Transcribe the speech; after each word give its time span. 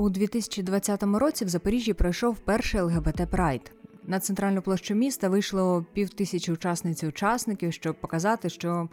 У 0.00 0.10
2020 0.10 1.02
році 1.02 1.44
в 1.44 1.48
Запоріжжі 1.48 1.92
пройшов 1.92 2.38
перший 2.38 2.80
ЛГБТ 2.80 3.30
Прайд. 3.30 3.72
На 4.06 4.20
центральну 4.20 4.62
площу 4.62 4.94
міста 4.94 5.28
вийшло 5.28 5.86
півтисячі 5.92 6.52
учасниць 6.52 7.02
і 7.02 7.06
учасників, 7.06 7.72
щоб 7.72 8.00
показати, 8.00 8.48
що 8.48 8.88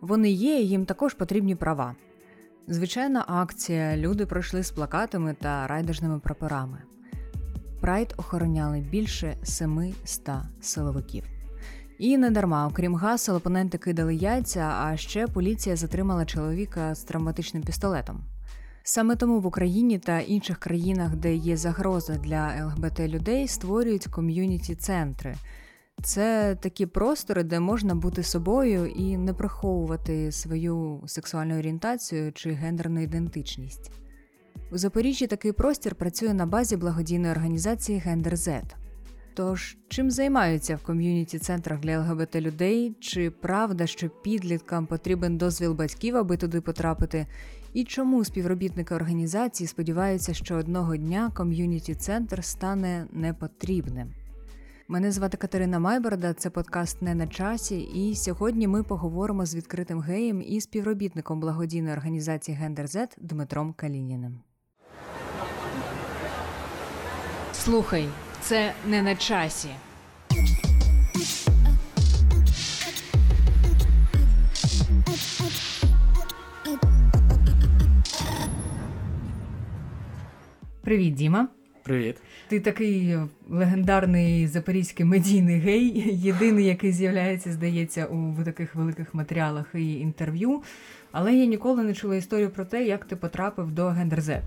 вони 0.00 0.30
є, 0.30 0.60
і 0.60 0.68
їм 0.68 0.84
також 0.84 1.14
потрібні 1.14 1.54
права. 1.54 1.94
Звичайна 2.66 3.24
акція, 3.28 3.96
люди 3.96 4.26
пройшли 4.26 4.62
з 4.62 4.70
плакатами 4.70 5.36
та 5.40 5.66
райдержними 5.66 6.18
прапорами. 6.18 6.78
Прайд 7.80 8.14
охороняли 8.16 8.80
більше 8.80 9.36
700 9.42 10.30
силовиків. 10.60 11.24
І 11.98 12.18
не 12.18 12.30
дарма, 12.30 12.66
окрім 12.66 12.94
гасел, 12.94 13.36
опоненти 13.36 13.78
кидали 13.78 14.14
яйця, 14.14 14.74
а 14.80 14.96
ще 14.96 15.26
поліція 15.26 15.76
затримала 15.76 16.24
чоловіка 16.24 16.94
з 16.94 17.02
травматичним 17.02 17.62
пістолетом. 17.62 18.37
Саме 18.90 19.16
тому 19.16 19.40
в 19.40 19.46
Україні 19.46 19.98
та 19.98 20.20
інших 20.20 20.58
країнах, 20.58 21.16
де 21.16 21.34
є 21.34 21.56
загроза 21.56 22.14
для 22.14 22.66
ЛГБТ 22.66 23.00
людей, 23.00 23.48
створюють 23.48 24.06
ком'юніті-центри. 24.06 25.34
Це 26.02 26.56
такі 26.60 26.86
простори, 26.86 27.42
де 27.42 27.60
можна 27.60 27.94
бути 27.94 28.22
собою 28.22 28.86
і 28.86 29.16
не 29.16 29.32
приховувати 29.34 30.32
свою 30.32 31.02
сексуальну 31.06 31.58
орієнтацію 31.58 32.32
чи 32.32 32.50
гендерну 32.50 33.02
ідентичність. 33.02 33.90
У 34.72 34.78
Запоріжжі 34.78 35.26
такий 35.26 35.52
простір 35.52 35.94
працює 35.94 36.34
на 36.34 36.46
базі 36.46 36.76
благодійної 36.76 37.32
організації 37.32 37.98
Гендер. 37.98 38.34
Тож, 39.34 39.76
чим 39.88 40.10
займаються 40.10 40.76
в 40.76 40.82
ком'юніті 40.82 41.38
центрах 41.38 41.80
для 41.80 41.98
ЛГБТ 41.98 42.36
людей? 42.36 42.96
Чи 43.00 43.30
правда, 43.30 43.86
що 43.86 44.08
підліткам 44.08 44.86
потрібен 44.86 45.38
дозвіл 45.38 45.72
батьків, 45.72 46.16
аби 46.16 46.36
туди 46.36 46.60
потрапити? 46.60 47.26
І 47.72 47.84
чому 47.84 48.24
співробітники 48.24 48.94
організації 48.94 49.66
сподіваються, 49.66 50.34
що 50.34 50.54
одного 50.54 50.96
дня 50.96 51.30
ком'юніті 51.34 51.94
центр 51.94 52.44
стане 52.44 53.06
непотрібним? 53.12 54.12
Мене 54.88 55.12
звати 55.12 55.36
Катерина 55.36 55.78
Майборда, 55.78 56.32
це 56.32 56.50
подкаст 56.50 57.02
не 57.02 57.14
на 57.14 57.26
часі, 57.26 57.80
і 57.80 58.14
сьогодні 58.14 58.68
ми 58.68 58.82
поговоримо 58.82 59.46
з 59.46 59.54
відкритим 59.54 60.00
геєм 60.00 60.42
і 60.42 60.60
співробітником 60.60 61.40
благодійної 61.40 61.94
організації 61.94 62.56
Гендер 62.56 62.88
Дмитром 63.18 63.72
Калініним. 63.72 64.40
Слухай, 67.52 68.08
це 68.40 68.72
не 68.86 69.02
на 69.02 69.16
часі. 69.16 69.68
Привіт, 80.88 81.14
Діма. 81.14 81.48
Привіт. 81.82 82.16
Ти 82.48 82.60
такий 82.60 83.18
легендарний 83.48 84.46
запорізький 84.46 85.06
медійний 85.06 85.58
гей, 85.58 86.16
єдиний, 86.16 86.66
який 86.66 86.92
з'являється, 86.92 87.52
здається, 87.52 88.06
у 88.06 88.44
таких 88.44 88.74
великих 88.74 89.14
матеріалах 89.14 89.66
і 89.74 89.94
інтерв'ю. 89.94 90.62
Але 91.12 91.34
я 91.34 91.46
ніколи 91.46 91.82
не 91.82 91.94
чула 91.94 92.16
історію 92.16 92.50
про 92.50 92.64
те, 92.64 92.84
як 92.84 93.04
ти 93.04 93.16
потрапив 93.16 93.70
до 93.70 93.88
Гендерзет. 93.88 94.44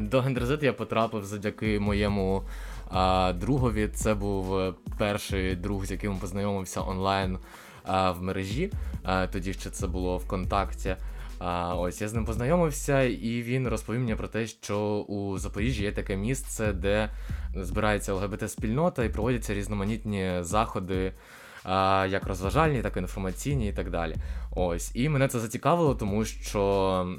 До 0.00 0.20
Гендерзет 0.20 0.62
я 0.62 0.72
потрапив 0.72 1.24
завдяки 1.24 1.80
моєму 1.80 2.42
а, 2.90 3.32
другові. 3.32 3.88
Це 3.94 4.14
був 4.14 4.74
перший 4.98 5.56
друг, 5.56 5.86
з 5.86 5.90
яким 5.90 6.16
познайомився 6.16 6.82
онлайн 6.82 7.38
а, 7.84 8.10
в 8.10 8.22
мережі. 8.22 8.72
А, 9.02 9.26
тоді 9.26 9.52
ще 9.52 9.70
це 9.70 9.86
було 9.86 10.16
ВКонтакті. 10.16 10.96
А 11.38 11.74
ось 11.74 12.00
я 12.00 12.08
з 12.08 12.14
ним 12.14 12.24
познайомився, 12.24 13.02
і 13.02 13.42
він 13.42 13.68
розповів 13.68 14.00
мені 14.00 14.14
про 14.14 14.28
те, 14.28 14.46
що 14.46 14.78
у 15.08 15.38
Запоріжжі 15.38 15.82
є 15.82 15.92
таке 15.92 16.16
місце, 16.16 16.72
де 16.72 17.10
збирається 17.54 18.14
ЛГБТ-спільнота 18.14 19.04
і 19.04 19.08
проводяться 19.08 19.54
різноманітні 19.54 20.32
заходи, 20.40 21.12
як 22.08 22.26
розважальні, 22.26 22.82
так 22.82 22.96
і 22.96 22.98
інформаційні, 23.00 23.68
і 23.68 23.72
так 23.72 23.90
далі. 23.90 24.14
Ось, 24.56 24.90
і 24.94 25.08
мене 25.08 25.28
це 25.28 25.38
зацікавило, 25.38 25.94
тому 25.94 26.24
що 26.24 26.62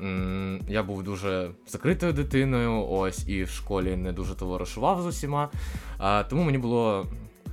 м- 0.03 0.59
я 0.69 0.84
був 0.84 1.03
дуже 1.03 1.52
закритою 1.68 2.13
дитиною, 2.13 2.85
ось 2.90 3.28
і 3.28 3.44
в 3.44 3.50
школі 3.50 3.96
не 3.96 4.12
дуже 4.12 4.35
товаришував 4.35 5.02
з 5.02 5.06
усіма. 5.06 5.50
А, 5.97 6.24
Тому 6.24 6.44
мені 6.44 6.58
було 6.58 7.06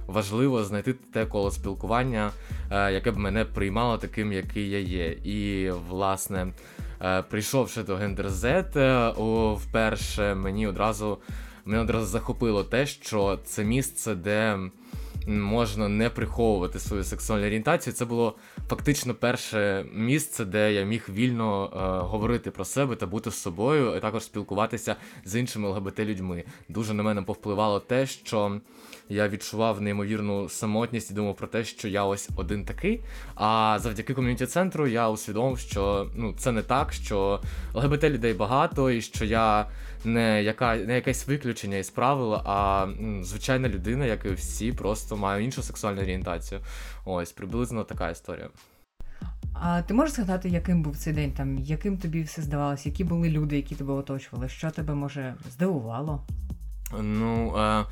важливо 0.06 0.64
знайти 0.64 0.92
те 0.92 1.26
коло 1.26 1.50
спілкування, 1.50 2.30
е, 2.70 2.92
яке 2.92 3.10
б 3.10 3.16
мене 3.16 3.44
приймало 3.44 3.98
таким, 3.98 4.32
який 4.32 4.70
я 4.70 4.78
є. 4.78 5.08
І, 5.24 5.70
власне, 5.70 6.46
е, 7.02 7.22
прийшовши 7.22 7.82
до 7.82 7.96
Гендер 7.96 8.28
Z, 8.28 8.78
е, 8.78 9.12
вперше 9.56 10.34
мені 10.34 10.66
одразу 10.66 11.18
мене 11.64 11.80
одразу 11.80 12.06
захопило 12.06 12.64
те, 12.64 12.86
що 12.86 13.38
це 13.44 13.64
місце, 13.64 14.14
де 14.14 14.58
можна 15.26 15.88
не 15.88 16.10
приховувати 16.10 16.78
свою 16.78 17.04
сексуальну 17.04 17.46
орієнтацію. 17.46 17.94
Це 17.94 18.04
було 18.04 18.34
фактично 18.68 19.14
перше 19.14 19.86
місце, 19.92 20.44
де 20.44 20.72
я 20.72 20.84
міг 20.84 21.08
вільно 21.08 21.70
е, 21.72 22.06
говорити 22.06 22.50
про 22.50 22.64
себе 22.64 22.96
та 22.96 23.06
бути 23.06 23.30
з 23.30 23.34
собою, 23.34 23.96
і 23.96 24.00
також 24.00 24.24
спілкуватися 24.24 24.96
з 25.24 25.36
іншими 25.40 25.68
ЛГБТ-людьми. 25.68 26.44
Дуже 26.68 26.94
на 26.94 27.02
мене 27.02 27.22
повпливало 27.22 27.80
те, 27.80 28.06
що 28.06 28.60
я 29.08 29.28
відчував 29.28 29.80
неймовірну 29.80 30.48
самотність 30.48 31.10
і 31.10 31.14
думав 31.14 31.36
про 31.36 31.46
те, 31.46 31.64
що 31.64 31.88
я 31.88 32.04
ось 32.04 32.28
один 32.36 32.64
такий. 32.64 33.00
А 33.34 33.78
завдяки 33.80 34.14
ком'юніті 34.14 34.46
центру 34.46 34.86
я 34.86 35.08
усвідомив, 35.08 35.58
що 35.58 36.10
ну 36.16 36.34
це 36.38 36.52
не 36.52 36.62
так, 36.62 36.92
що 36.92 37.40
ЛГБТ 37.74 38.04
людей 38.04 38.34
багато, 38.34 38.90
і 38.90 39.02
що 39.02 39.24
я 39.24 39.66
не 40.04 40.42
яка 40.42 40.76
не 40.76 40.94
якесь 40.94 41.28
виключення 41.28 41.76
із 41.76 41.90
правил, 41.90 42.34
а 42.34 42.86
звичайна 43.22 43.68
людина, 43.68 44.04
як 44.04 44.24
і 44.24 44.30
всі, 44.30 44.72
просто 44.72 45.16
має 45.16 45.44
іншу 45.44 45.62
сексуальну 45.62 46.02
орієнтацію. 46.02 46.60
Ось 47.04 47.32
приблизно 47.32 47.84
така 47.84 48.10
історія. 48.10 48.48
А 49.52 49.82
ти 49.82 49.94
можеш 49.94 50.14
згадати, 50.14 50.48
яким 50.48 50.82
був 50.82 50.96
цей 50.96 51.12
день? 51.12 51.32
Там 51.32 51.58
яким 51.58 51.98
тобі 51.98 52.22
все 52.22 52.42
здавалося? 52.42 52.88
Які 52.88 53.04
були 53.04 53.28
люди, 53.28 53.56
які 53.56 53.74
тебе 53.74 53.92
оточували? 53.92 54.48
Що 54.48 54.70
тебе 54.70 54.94
може 54.94 55.34
здивувало? 55.50 56.26
Ну. 57.02 57.56
Е... 57.56 57.84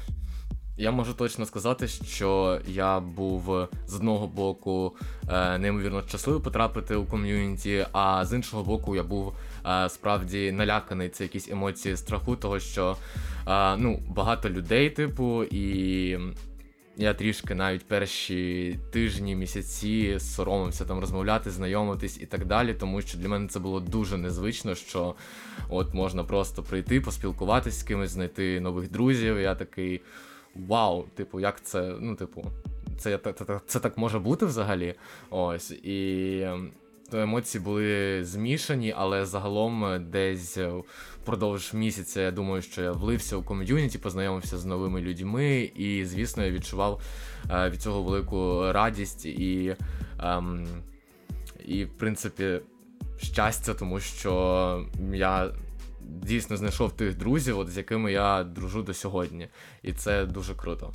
Я 0.77 0.91
можу 0.91 1.15
точно 1.15 1.47
сказати, 1.47 1.89
що 1.89 2.61
я 2.67 3.01
був 3.01 3.69
з 3.87 3.95
одного 3.95 4.27
боку 4.27 4.97
е, 5.29 5.59
неймовірно 5.59 6.03
щасливий 6.09 6.43
потрапити 6.43 6.95
у 6.95 7.05
ком'юніті, 7.05 7.87
а 7.93 8.25
з 8.25 8.33
іншого 8.33 8.63
боку, 8.63 8.97
я 8.97 9.03
був 9.03 9.35
е, 9.67 9.89
справді 9.89 10.53
наляканий. 10.53 11.09
Це 11.09 11.25
якісь 11.25 11.49
емоції 11.49 11.97
страху, 11.97 12.37
того 12.37 12.61
що 12.61 12.97
е, 13.49 13.77
ну, 13.77 14.03
багато 14.09 14.51
людей, 14.51 14.91
типу, 14.91 15.45
і 15.45 16.19
я 16.97 17.15
трішки 17.15 17.55
навіть 17.55 17.89
перші 17.89 18.79
тижні, 18.93 19.37
місяці 19.37 20.17
соромився 20.21 20.85
там 20.85 21.01
розмовляти, 21.01 21.51
знайомитись 21.51 22.19
і 22.21 22.27
так 22.27 22.45
далі, 22.45 22.75
тому 22.75 23.01
що 23.01 23.19
для 23.19 23.29
мене 23.29 23.49
це 23.49 23.59
було 23.59 23.81
дуже 23.81 24.17
незвично, 24.17 24.75
що 24.75 25.15
от 25.69 25.95
можна 25.95 26.25
просто 26.25 26.63
прийти, 26.63 27.01
поспілкуватись 27.01 27.79
з 27.79 27.83
кимось, 27.83 28.11
знайти 28.11 28.61
нових 28.61 28.91
друзів. 28.91 29.41
Я 29.41 29.55
такий 29.55 30.01
вау, 30.57 31.05
типу, 31.15 31.41
як 31.41 31.63
це, 31.63 31.97
ну, 32.01 32.15
типу, 32.15 32.45
це 32.99 33.19
це, 33.19 33.33
це, 33.33 33.61
це 33.67 33.81
так 33.81 33.99
може 33.99 34.19
бути 34.19 34.47
взагалі. 34.47 34.95
Ось. 35.31 35.71
І 35.71 36.41
ем, 36.41 36.71
то 37.11 37.21
емоції 37.21 37.65
були 37.65 38.25
змішані, 38.25 38.95
але 38.97 39.27
загалом 39.27 40.07
десь 40.11 40.59
впродовж 41.23 41.75
місяця 41.75 42.21
я 42.21 42.31
думаю, 42.31 42.63
що 42.63 42.83
я 42.83 42.93
влився 42.93 43.37
у 43.37 43.43
ком'юніті, 43.43 43.99
познайомився 43.99 44.59
з 44.59 44.65
новими 44.65 45.01
людьми, 45.01 45.71
і, 45.77 46.05
звісно, 46.05 46.45
я 46.45 46.51
відчував 46.51 47.03
е, 47.51 47.71
від 47.71 47.83
цього 47.83 48.03
велику 48.03 48.73
радість 48.73 49.27
і, 49.27 49.77
ем, 50.23 50.67
і, 51.65 51.85
в 51.85 51.93
принципі, 51.99 52.61
щастя, 53.19 53.75
тому 53.75 54.01
що 54.01 54.87
я 55.13 55.51
дійсно 56.07 56.57
знайшов 56.57 56.93
тих 56.93 57.17
друзів, 57.17 57.59
от 57.59 57.71
з 57.71 57.77
якими 57.77 58.13
я 58.13 58.45
дружу 58.45 58.83
до 58.83 58.95
сьогодні. 58.95 59.49
І 59.83 59.93
це 59.93 60.27
дуже 60.27 60.55
круто. 60.55 60.93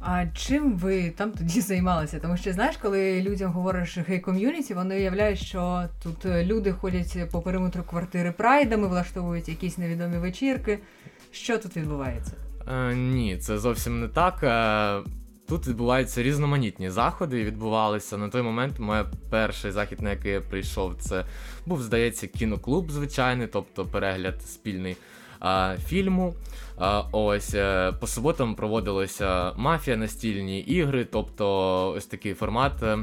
А 0.00 0.26
чим 0.34 0.76
ви 0.76 1.10
там 1.10 1.32
тоді 1.32 1.60
займалися? 1.70 2.18
Тому 2.20 2.36
що 2.36 2.52
знаєш, 2.52 2.76
коли 2.76 3.22
людям 3.22 3.52
говориш 3.52 3.98
гей-ком'юніті, 3.98 4.74
вони 4.74 4.96
уявляють, 4.96 5.38
що 5.38 5.88
тут 6.02 6.24
люди 6.24 6.72
ходять 6.72 7.30
по 7.32 7.40
периметру 7.42 7.82
квартири 7.82 8.32
прайдами, 8.32 8.88
влаштовують 8.88 9.48
якісь 9.48 9.78
невідомі 9.78 10.18
вечірки. 10.18 10.78
Що 11.30 11.58
тут 11.58 11.76
відбувається? 11.76 12.32
Е, 12.72 12.94
Ні, 12.94 13.38
це 13.38 13.58
зовсім 13.58 14.00
не 14.00 14.08
так. 14.08 14.42
Тут 15.50 15.66
відбуваються 15.66 16.22
різноманітні 16.22 16.90
заходи. 16.90 17.40
і 17.40 17.44
Відбувалися 17.44 18.16
на 18.16 18.28
той 18.28 18.42
момент. 18.42 18.78
Моє 18.78 19.04
перший 19.30 19.70
захід, 19.70 20.02
на 20.02 20.10
який 20.10 20.32
я 20.32 20.40
прийшов, 20.40 20.94
це 21.00 21.24
був, 21.66 21.82
здається, 21.82 22.26
кіноклуб 22.26 22.90
звичайний, 22.90 23.46
тобто 23.46 23.84
перегляд 23.84 24.42
спільний 24.42 24.96
а, 25.40 25.76
фільму. 25.86 26.34
А, 26.78 27.02
ось 27.12 27.54
е, 27.54 27.92
по 28.00 28.06
суботам 28.06 28.54
проводилися 28.54 29.52
мафія, 29.56 29.96
настільні 29.96 30.60
ігри, 30.60 31.06
тобто 31.12 31.88
ось 31.96 32.06
такий 32.06 32.34
формат. 32.34 32.82
е, 32.82 32.98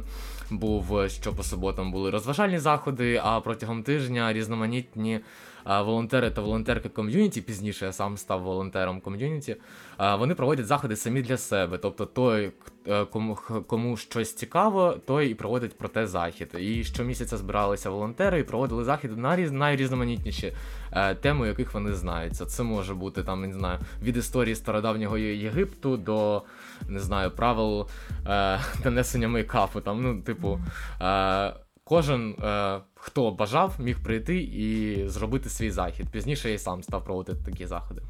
Був, 0.50 1.10
що 1.10 1.34
по 1.34 1.44
суботам 1.44 1.92
були 1.92 2.12
розважальні 2.12 2.60
заходи, 2.60 3.22
а 3.24 3.40
протягом 3.40 3.84
тижня 3.84 4.34
різноманітні 4.34 5.20
волонтери 5.66 6.32
та 6.32 6.42
волонтерки 6.42 6.90
ком'юніті. 6.90 7.42
Пізніше 7.42 7.86
я 7.86 7.92
сам 7.94 8.18
став 8.18 8.42
волонтером 8.42 9.02
ком'юніті. 9.02 9.56
Вони 10.00 10.36
проводять 10.36 10.68
заходи 10.68 10.96
самі 10.96 11.22
для 11.22 11.38
себе. 11.38 11.78
Тобто, 11.78 12.06
той, 12.06 12.52
е, 12.88 13.06
кому, 13.06 13.38
кому 13.68 13.98
щось 13.98 14.34
цікаво, 14.34 14.98
той 15.06 15.30
і 15.30 15.36
проводить 15.36 15.78
про 15.78 15.88
те 15.88 16.08
захід. 16.08 16.56
І 16.60 16.84
щомісяця 16.84 17.38
збиралися 17.38 17.90
волонтери 17.90 18.40
і 18.40 18.44
проводили 18.44 18.84
захід 18.84 19.18
на 19.18 19.36
різ, 19.36 19.52
найрізноманітніші 19.52 20.54
е, 20.92 21.16
теми, 21.16 21.48
яких 21.48 21.74
вони 21.74 21.94
знаються. 21.94 22.46
Це 22.46 22.64
може 22.64 22.94
бути 22.94 23.24
там, 23.24 23.42
не 23.42 23.54
знаю, 23.54 23.80
від 24.02 24.18
історії 24.18 24.56
стародавнього 24.56 25.18
Єгипту 25.18 25.98
до 25.98 26.44
не 26.88 27.00
знаю, 27.00 27.32
правил 27.32 27.88
е, 28.28 28.60
нанесення 28.86 29.28
мейкапу. 29.28 29.82
Там, 29.82 30.04
ну, 30.04 30.22
типу, 30.22 30.60
е, 31.02 31.54
кожен, 31.84 32.32
е, 32.32 32.80
хто 32.96 33.32
бажав, 33.32 33.76
міг 33.80 34.04
прийти 34.04 34.38
і 34.38 35.04
зробити 35.08 35.50
свій 35.50 35.72
захід. 35.72 36.10
Пізніше 36.12 36.50
я 36.50 36.56
і 36.56 36.60
сам 36.60 36.84
став 36.84 37.04
проводити 37.04 37.52
такі 37.52 37.66
заходи. 37.66 38.02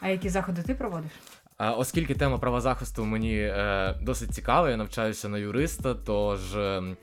А 0.00 0.08
які 0.08 0.28
заходи 0.28 0.62
ти 0.62 0.74
проводиш? 0.74 1.10
Оскільки 1.58 2.14
тема 2.14 2.38
правозахисту 2.38 3.04
мені 3.04 3.38
е, 3.40 3.94
досить 4.02 4.34
цікава, 4.34 4.70
я 4.70 4.76
навчаюся 4.76 5.28
на 5.28 5.38
юриста, 5.38 5.94
тож 5.94 6.56
е, 6.56 6.58
е, 6.58 6.96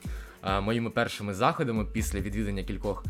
моїми 0.61 0.89
першими 0.89 1.33
заходами 1.33 1.85
після 1.93 2.19
відвідання 2.19 2.63
кількох 2.63 3.03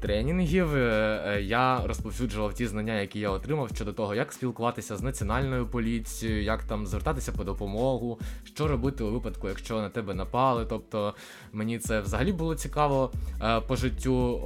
тренінгів 0.00 0.76
е, 0.76 1.22
е, 1.26 1.42
я 1.42 1.86
розповсюджував 1.86 2.54
ті 2.54 2.66
знання, 2.66 3.00
які 3.00 3.20
я 3.20 3.30
отримав 3.30 3.68
щодо 3.74 3.92
того, 3.92 4.14
як 4.14 4.32
спілкуватися 4.32 4.96
з 4.96 5.02
національною 5.02 5.66
поліцією, 5.66 6.42
як 6.42 6.62
там 6.62 6.86
звертатися 6.86 7.32
по 7.32 7.44
допомогу, 7.44 8.18
що 8.44 8.68
робити 8.68 9.04
у 9.04 9.10
випадку, 9.10 9.48
якщо 9.48 9.80
на 9.80 9.88
тебе 9.88 10.14
напали. 10.14 10.66
Тобто 10.68 11.14
мені 11.52 11.78
це 11.78 12.00
взагалі 12.00 12.32
було 12.32 12.54
цікаво 12.54 13.12
е, 13.42 13.60
по 13.60 13.76
життю. 13.76 14.40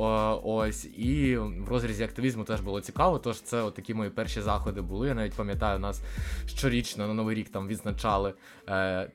ось 0.44 0.84
і 0.84 1.36
в 1.36 1.68
розрізі 1.68 2.04
активізму 2.04 2.44
теж 2.44 2.60
було 2.60 2.80
цікаво. 2.80 3.18
Тож 3.18 3.40
це 3.40 3.62
от 3.62 3.74
такі 3.74 3.94
мої 3.94 4.10
перші 4.10 4.40
заходи 4.40 4.80
були. 4.80 5.08
Я 5.08 5.14
навіть 5.14 5.32
пам'ятаю, 5.32 5.78
нас 5.78 6.02
щорічно 6.46 7.06
на 7.06 7.14
новий 7.14 7.36
рік 7.36 7.48
там 7.48 7.68
відзначали 7.68 8.34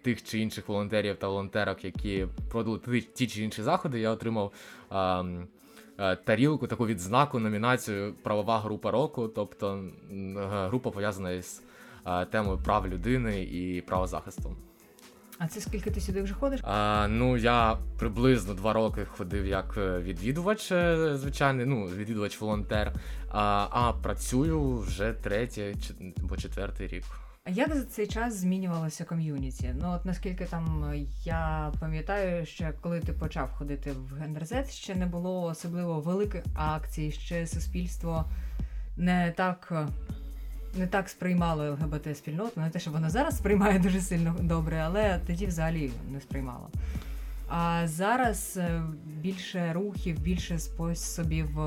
тих 0.02 0.24
чи 0.24 0.40
інших 0.40 0.68
волонтерів 0.68 1.16
та 1.16 1.28
волонтерок, 1.28 1.86
які 1.86 2.28
проводили 2.50 2.78
ті, 3.14 3.28
чи 3.28 3.44
інші 3.44 3.64
заходи. 3.64 4.00
Я 4.00 4.10
отримав. 4.12 4.52
ем, 4.92 5.48
е, 6.00 6.16
Тарілку, 6.16 6.68
таку 6.68 6.88
відзнаку, 6.88 7.40
номінацію 7.40 8.14
Правова 8.24 8.60
група 8.60 8.92
року, 8.92 9.28
тобто 9.28 9.84
група 10.46 10.92
пов'язана 10.92 11.32
із 11.32 11.62
е, 12.06 12.26
темою 12.26 12.58
прав 12.58 12.88
людини 12.88 13.44
і 13.44 13.82
правозахисту. 13.82 14.56
А 15.44 15.48
це 15.48 15.62
скільки 15.62 15.92
ти 15.92 16.02
сюди 16.02 16.22
вже 16.22 16.34
ходиш? 16.34 16.60
А, 16.64 17.08
ну, 17.10 17.38
я 17.38 17.78
приблизно 18.00 18.54
два 18.54 18.74
роки 18.74 19.06
ходив 19.06 19.46
як 19.46 19.74
е, 19.78 20.00
відвідувач, 20.00 20.68
звичайний, 21.14 21.66
ну, 21.66 21.88
відвідувач-волонтер, 21.88 22.94
а, 23.32 23.68
а 23.72 23.94
працюю 23.94 24.78
вже 24.78 25.14
третій 25.14 25.76
або 26.24 26.38
четвертий 26.38 26.88
рік. 26.88 27.04
Як 27.50 27.76
за 27.76 27.84
цей 27.84 28.08
час 28.08 28.34
змінювалося 28.36 29.06
ком'юніті? 29.06 29.74
Ну 29.82 29.92
от 29.92 30.06
наскільки 30.06 30.46
там 30.46 30.84
е, 30.94 30.98
я 31.24 31.72
пам'ятаю, 31.80 32.46
ще 32.46 32.74
коли 32.82 33.00
ти 33.00 33.14
почав 33.14 33.52
ходити 33.52 33.92
в 33.92 34.14
Гендерзет, 34.20 34.72
ще 34.72 34.96
не 34.96 35.06
було 35.06 35.44
особливо 35.44 36.00
великих 36.00 36.44
акцій, 36.56 37.12
ще 37.12 37.48
суспільство 37.48 38.26
не 38.98 39.34
так. 39.38 39.68
е, 39.72 39.88
Не 40.78 40.88
так 40.88 41.10
сприймало 41.10 41.72
ЛГБТ 41.72 42.18
спільноту, 42.18 42.62
не 42.62 42.70
те, 42.70 42.80
що 42.80 42.92
воно 42.92 43.10
зараз 43.10 43.38
сприймає 43.38 43.80
дуже 43.80 44.02
сильно 44.02 44.36
добре, 44.40 44.78
але 44.78 45.20
тоді 45.28 45.46
взагалі 45.46 45.92
не 46.12 46.22
сприймало. 46.22 46.70
А 47.48 47.82
зараз 47.88 48.58
е, 48.58 48.84
більше 49.06 49.74
рухів, 49.74 50.20
більше 50.20 50.60
способів 50.60 51.60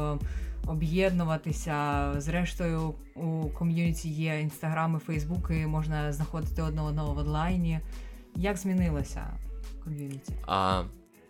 об'єднуватися. 0.66 2.12
Зрештою, 2.18 2.94
у 3.14 3.48
ком'юніті 3.48 4.08
є 4.08 4.40
інстаграми, 4.40 4.98
фейсбуки, 4.98 5.66
можна 5.66 6.12
знаходити 6.12 6.62
одне 6.62 6.82
одного 6.82 7.14
в 7.14 7.18
онлайні. 7.18 7.80
Як 8.36 8.56
змінилося 8.56 9.26
ком'юніті? 9.84 10.32
А 10.46 10.82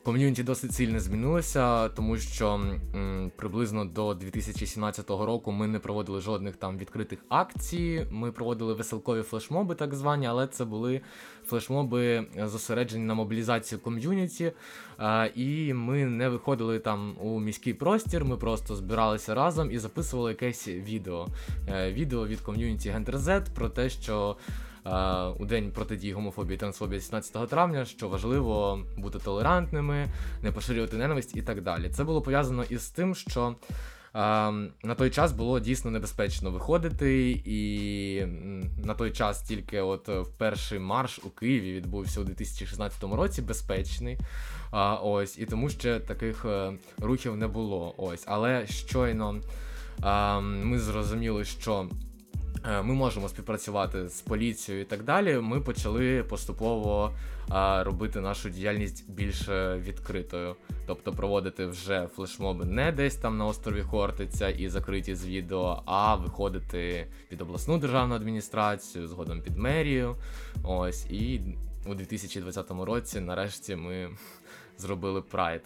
ком'юніті 0.04 0.42
досить 0.42 0.72
сильно 0.74 1.00
змінилося, 1.00 1.88
тому 1.88 2.16
що 2.18 2.54
м, 2.94 3.32
приблизно 3.36 3.84
до 3.84 4.14
2017 4.14 5.10
року 5.10 5.52
ми 5.52 5.66
не 5.66 5.78
проводили 5.78 6.20
жодних 6.20 6.56
там 6.56 6.78
відкритих 6.78 7.18
акцій. 7.28 8.06
Ми 8.10 8.32
проводили 8.32 8.74
веселкові 8.74 9.22
флешмоби, 9.22 9.74
так 9.74 9.94
звані, 9.94 10.26
але 10.26 10.46
це 10.46 10.64
були 10.64 11.00
флешмоби 11.46 12.26
е, 12.38 12.48
зосереджені 12.48 13.04
на 13.04 13.14
мобілізацію 13.14 13.78
ком'юніті. 13.78 14.52
А, 14.98 15.28
і 15.34 15.74
ми 15.74 16.06
не 16.06 16.28
виходили 16.28 16.78
там 16.78 17.14
у 17.20 17.40
міський 17.40 17.74
простір. 17.74 18.24
Ми 18.24 18.36
просто 18.36 18.76
збиралися 18.76 19.34
разом 19.34 19.70
і 19.70 19.78
записували 19.78 20.30
якесь 20.30 20.68
відео. 20.68 21.26
Е, 21.68 21.92
Відео 21.92 22.26
від 22.26 22.40
ком'юніті 22.40 22.90
GenderZ 22.90 23.46
про 23.54 23.68
те, 23.68 23.90
що 23.90 24.36
е, 24.48 24.52
у 25.38 25.44
день 25.44 25.70
протидії 25.70 26.12
гомофобії 26.12 26.56
та 26.56 26.60
трансфобії 26.60 27.00
17 27.00 27.48
травня, 27.48 27.84
що 27.84 28.08
важливо 28.08 28.80
бути 28.96 29.18
толерантними, 29.18 30.08
не 30.42 30.52
поширювати 30.52 30.96
ненависть 30.96 31.36
і 31.36 31.42
так 31.42 31.62
далі. 31.62 31.88
Це 31.88 32.04
було 32.04 32.22
пов'язано 32.22 32.64
із 32.64 32.88
тим, 32.88 33.14
що. 33.14 33.54
е, 34.14 34.18
На 34.84 34.94
той 34.96 35.10
час 35.10 35.32
було 35.32 35.60
дійсно 35.60 35.90
небезпечно 35.90 36.50
виходити, 36.50 37.30
і 37.44 38.26
на 38.84 38.94
той 38.94 39.10
час 39.10 39.42
тільки 39.42 39.80
от 39.80 40.08
е, 40.08 40.24
перший 40.38 40.78
марш 40.78 41.20
у 41.24 41.30
Києві 41.30 41.72
відбувся 41.72 42.20
у 42.20 42.24
2016 42.24 43.02
році 43.02 43.42
безпечний. 43.42 44.18
Ось, 45.02 45.38
і 45.38 45.46
тому 45.46 45.70
ще 45.70 46.00
таких 46.00 46.44
е, 46.44 46.72
рухів 46.98 47.36
не 47.36 47.46
було. 47.46 47.94
Ось, 47.96 48.24
але 48.26 48.66
щойно 48.66 49.40
ми 50.42 50.78
зрозуміли, 50.78 51.44
що 51.44 51.80
е, 51.82 51.86
ми 52.64 52.94
можемо 52.94 53.28
співпрацювати 53.28 54.08
з 54.08 54.20
поліцією 54.20 54.82
і 54.82 54.86
так 54.86 55.02
далі. 55.02 55.38
Ми 55.38 55.60
почали 55.60 56.22
поступово 56.22 57.12
робити 57.82 58.20
нашу 58.20 58.50
діяльність 58.50 59.10
більш 59.10 59.48
е, 59.48 59.76
відкритою, 59.76 60.56
тобто 60.86 61.12
проводити 61.12 61.66
вже 61.66 62.08
флешмоби 62.16 62.64
не 62.64 62.92
десь 62.92 63.16
там 63.16 63.38
на 63.38 63.46
острові 63.46 63.82
Хортиця 63.82 64.48
і 64.48 64.68
закриті 64.68 65.14
з 65.14 65.26
відео, 65.26 65.82
а 65.86 66.14
виходити 66.14 67.06
під 67.28 67.40
обласну 67.40 67.78
державну 67.78 68.14
адміністрацію, 68.14 69.08
згодом 69.08 69.40
під 69.42 69.56
мерію. 69.56 70.16
Ось 70.62 71.06
і 71.10 71.40
у 71.86 71.94
2020 71.94 72.70
році 72.70 73.20
нарешті 73.20 73.76
ми 73.76 74.10
зробили 74.78 75.22
прайд. 75.22 75.62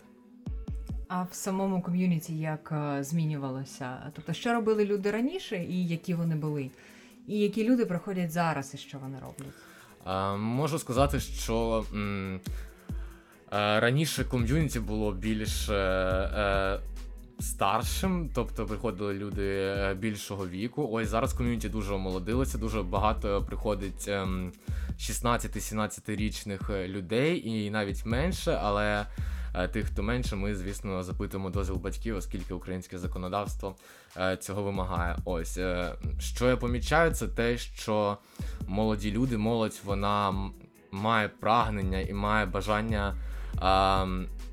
А 1.08 1.22
в 1.22 1.28
самому 1.34 1.82
ком'юніті 1.82 2.38
як 2.38 2.72
е, 2.72 3.04
змінювалося? 3.04 4.12
Тобто, 4.14 4.32
що 4.32 4.52
робили 4.52 4.84
люди 4.84 5.10
раніше 5.10 5.56
і 5.56 5.86
які 5.86 6.14
вони 6.14 6.34
були? 6.36 6.70
І 7.28 7.38
які 7.38 7.64
люди 7.68 7.86
приходять 7.86 8.30
зараз, 8.30 8.74
і 8.74 8.76
що 8.76 8.98
вони 8.98 9.18
роблять? 9.18 9.54
А, 10.04 10.36
можу 10.36 10.78
сказати, 10.78 11.20
що 11.20 11.84
м, 11.94 12.40
е, 13.52 13.80
раніше 13.80 14.24
ком'юніті 14.24 14.80
було 14.80 15.12
більш 15.12 15.68
е, 15.68 15.74
е, 15.74 16.80
старшим, 17.40 18.30
тобто 18.34 18.66
приходили 18.66 19.14
люди 19.14 19.74
більшого 19.98 20.48
віку. 20.48 20.88
Ось 20.92 21.08
зараз 21.08 21.32
ком'юніті 21.32 21.68
дуже 21.68 21.94
омолодилося, 21.94 22.58
дуже 22.58 22.82
багато 22.82 23.44
приходить 23.46 24.08
ем, 24.08 24.52
16-17-річних 24.98 26.70
е, 26.70 26.88
людей 26.88 27.48
і 27.48 27.70
навіть 27.70 28.06
менше, 28.06 28.58
але. 28.62 29.06
Е, 29.54 29.68
Тих, 29.68 29.86
хто 29.86 30.02
менше, 30.02 30.36
ми, 30.36 30.54
звісно, 30.54 31.02
запитуємо 31.02 31.50
дозвіл 31.50 31.76
батьків, 31.76 32.16
оскільки 32.16 32.54
українське 32.54 32.98
законодавство 32.98 33.76
е, 34.16 34.36
цього 34.36 34.62
вимагає. 34.62 35.16
Ось 35.24 35.58
е, 35.58 35.94
що 36.18 36.48
я 36.48 36.56
помічаю, 36.56 37.10
це 37.10 37.28
те, 37.28 37.58
що 37.58 38.18
молоді 38.66 39.12
люди, 39.12 39.36
молодь, 39.36 39.80
вона 39.84 40.50
має 40.90 41.28
прагнення 41.28 42.00
і 42.00 42.12
має 42.12 42.46
бажання 42.46 43.14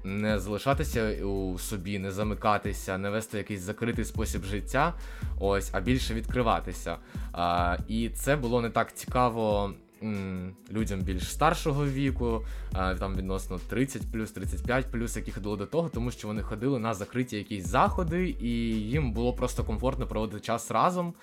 не 0.03 0.39
залишатися 0.39 1.25
у 1.25 1.57
собі, 1.59 1.99
не 1.99 2.11
замикатися, 2.11 2.97
не 2.97 3.09
вести 3.09 3.37
якийсь 3.37 3.61
закритий 3.61 4.05
спосіб 4.05 4.43
життя, 4.43 4.93
ось, 5.39 5.69
а 5.73 5.79
більше 5.79 6.13
відкриватися. 6.13 6.97
А, 7.33 7.77
і 7.87 8.09
це 8.09 8.35
було 8.35 8.61
не 8.61 8.69
так 8.69 8.95
цікаво. 8.95 9.73
Людям 10.71 11.01
більш 11.01 11.31
старшого 11.31 11.87
віку, 11.87 12.45
там 12.73 13.15
відносно 13.15 13.59
30 13.69 14.01
35 14.33 14.85
які 15.15 15.31
ходили 15.31 15.57
до 15.57 15.65
того, 15.65 15.89
тому 15.89 16.11
що 16.11 16.27
вони 16.27 16.41
ходили 16.41 16.79
на 16.79 16.93
закриті 16.93 17.37
якісь 17.37 17.67
заходи, 17.67 18.35
і 18.41 18.49
їм 18.79 19.11
було 19.11 19.33
просто 19.33 19.63
комфортно 19.63 20.07
проводити 20.07 20.39
час 20.39 20.71
разом. 20.71 21.13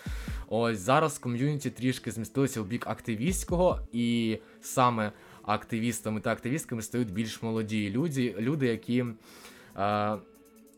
Ось 0.48 0.78
зараз 0.78 1.18
ком'юніті 1.18 1.70
трішки 1.70 2.10
змістилося 2.10 2.60
у 2.60 2.64
бік 2.64 2.86
активістського, 2.86 3.80
і 3.92 4.38
саме 4.60 5.12
активістами 5.42 6.20
та 6.20 6.32
активістками 6.32 6.82
стають 6.82 7.12
більш 7.12 7.42
молоді 7.42 7.90
люди, 7.90 8.34
люди, 8.38 8.66
які 8.66 9.04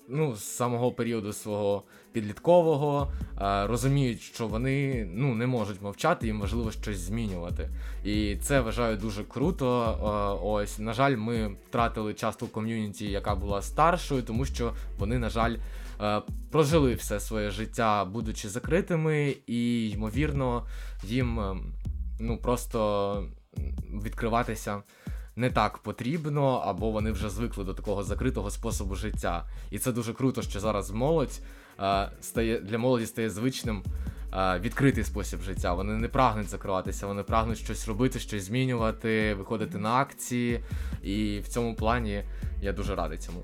ну, 0.09 0.35
з 0.37 0.45
самого 0.45 0.93
періоду 0.93 1.33
свого 1.33 1.83
підліткового, 2.14 3.12
е, 3.40 3.66
розуміють, 3.66 4.21
що 4.21 4.47
вони 4.47 5.06
ну, 5.14 5.35
не 5.35 5.47
можуть 5.47 5.83
мовчати, 5.83 6.26
їм 6.26 6.40
важливо 6.40 6.73
щось 6.73 6.99
змінювати. 6.99 7.71
І 8.04 8.37
це 8.37 8.61
вважаю 8.61 8.97
дуже 8.97 9.25
круто. 9.25 9.83
Е, 9.83 10.44
ось, 10.47 10.78
на 10.78 10.92
жаль, 10.92 11.16
ми 11.16 11.49
втратили 11.68 12.14
частку 12.14 12.47
ком'юніті, 12.47 13.11
яка 13.11 13.35
була 13.35 13.62
старшою, 13.62 14.23
тому 14.23 14.44
що 14.44 14.73
вони, 14.99 15.18
на 15.18 15.28
жаль, 15.28 15.56
е, 16.00 16.23
прожили 16.50 16.94
все 16.94 17.21
своє 17.21 17.50
життя, 17.50 18.04
будучи 18.04 18.49
закритими, 18.49 19.37
і 19.47 19.90
ймовірно, 19.90 20.66
їм 21.04 21.40
ну, 22.21 22.38
просто 22.38 23.28
відкриватися 24.04 24.83
не 25.37 25.50
так 25.50 25.78
потрібно, 25.78 26.62
або 26.66 26.90
вони 26.90 27.11
вже 27.12 27.30
звикли 27.30 27.64
до 27.64 27.75
такого 27.75 28.02
закритого 28.02 28.50
способу 28.50 28.94
життя. 28.94 29.44
І 29.71 29.78
це 29.78 29.92
дуже 29.92 30.12
круто, 30.12 30.42
що 30.42 30.61
зараз 30.61 30.90
молодь 30.90 31.40
стає 32.21 32.61
для 32.61 32.78
молоді 32.78 33.07
стає 33.07 33.31
звичним 33.31 33.83
відкритий 34.61 35.04
спосіб 35.04 35.40
життя. 35.40 35.75
Вони 35.75 35.93
не 35.93 36.09
прагнуть 36.09 36.49
закриватися, 36.49 37.07
вони 37.07 37.23
прагнуть 37.23 37.59
щось 37.59 37.88
робити, 37.88 38.19
щось 38.19 38.43
змінювати, 38.43 39.35
виходити 39.35 39.78
на 39.78 39.95
акції. 39.95 40.61
І 41.02 41.40
в 41.45 41.49
цьому 41.49 41.75
плані 41.75 42.23
я 42.62 42.73
дуже 42.73 42.95
радий 42.95 43.19
цьому. 43.19 43.43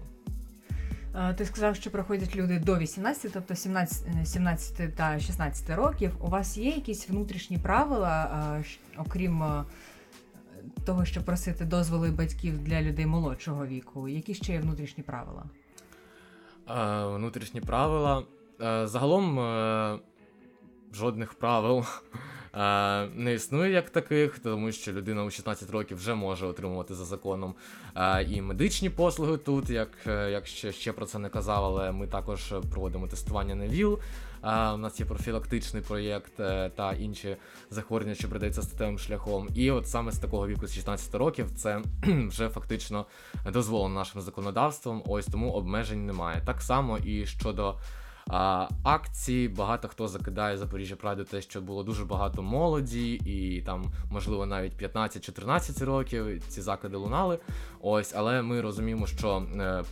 Ти 1.37 1.45
сказав, 1.45 1.77
що 1.77 1.91
проходять 1.91 2.37
люди 2.37 2.59
до 2.59 2.79
18, 2.79 3.33
тобто 3.33 3.55
17 3.55 4.07
17 4.25 4.97
та 4.97 5.19
16 5.19 5.71
років. 5.71 6.13
У 6.21 6.27
вас 6.27 6.57
є 6.57 6.71
якісь 6.71 7.09
внутрішні 7.09 7.59
правила, 7.59 8.63
окрім 8.99 9.65
того, 10.85 11.05
щоб 11.05 11.25
просити 11.25 11.65
дозволи 11.65 12.11
батьків 12.11 12.59
для 12.59 12.83
людей 12.83 13.07
молодшого 13.07 13.67
віку, 13.67 14.09
які 14.09 14.35
ще 14.35 14.53
є 14.53 14.61
внутрішні 14.61 15.03
правила? 15.03 15.45
Е, 16.69 17.07
внутрішні 17.07 17.61
правила. 17.61 18.23
Е, 18.61 18.87
загалом 18.87 19.41
е, 19.41 19.99
жодних 20.95 21.35
правил 21.35 21.85
не 23.15 23.35
існує 23.35 23.71
як 23.71 23.91
таких, 23.91 24.39
тому 24.39 24.73
що 24.73 24.93
людина 24.93 25.25
у 25.25 25.31
16 25.31 25.71
років 25.71 25.97
вже 25.97 26.15
може 26.15 26.47
отримувати 26.47 26.95
за 26.95 27.05
законом 27.05 27.55
і 28.29 28.43
медичні 28.43 28.91
послуги 28.91 29.37
тут, 29.37 29.71
як 29.71 29.91
як 30.07 30.47
ще, 30.47 30.73
ще 30.73 30.93
про 30.93 31.07
це 31.07 31.19
не 31.19 31.29
казав, 31.29 31.65
але 31.65 31.93
ми 31.93 32.07
також 32.07 32.55
проводимо 32.71 33.07
тестування 33.07 33.55
на 33.55 33.69
ВІЛ. 33.69 33.99
У 34.43 34.77
нас 34.77 35.01
є 35.01 35.07
профілактичний 35.07 35.83
проєкт 35.83 36.41
е, 36.41 36.71
та 36.77 36.93
інші 36.93 37.37
захворювання, 37.71 38.15
що 38.15 38.29
передаються 38.29 38.63
статевим 38.63 38.99
шляхом. 38.99 39.49
І 39.55 39.71
от 39.71 39.89
саме 39.89 40.13
з 40.13 40.19
такого 40.19 40.47
віку, 40.47 40.67
з 40.67 40.75
16 40.75 41.15
років, 41.15 41.51
це 41.57 41.83
вже 42.03 42.49
фактично 42.49 43.07
дозволено 43.53 43.95
нашим 43.95 44.21
законодавством. 44.21 45.03
Ось 45.07 45.27
тому 45.27 45.51
обмежень 45.51 46.07
немає. 46.07 46.43
Так 46.47 46.61
само 46.63 46.99
і 46.99 47.27
щодо. 47.27 47.75
А, 48.33 48.69
Акції 48.83 49.49
багато 49.49 49.89
хто 49.89 50.09
закидає 50.09 50.59
Запоріжжя 50.59 50.97
Прайду 50.97 51.25
те, 51.25 51.43
що 51.43 51.61
було 51.61 51.83
дуже 51.83 52.05
багато 52.05 52.43
молоді, 52.43 53.13
і 53.13 53.63
там, 53.63 53.93
можливо, 54.11 54.47
навіть 54.47 54.83
15-14 54.83 55.85
років 55.85 56.43
ці 56.49 56.61
закиди 56.61 56.97
лунали. 56.97 57.39
Ось, 57.81 58.15
але 58.17 58.43
ми 58.43 58.61
розуміємо, 58.61 59.07
що 59.07 59.39
е, 59.39 59.85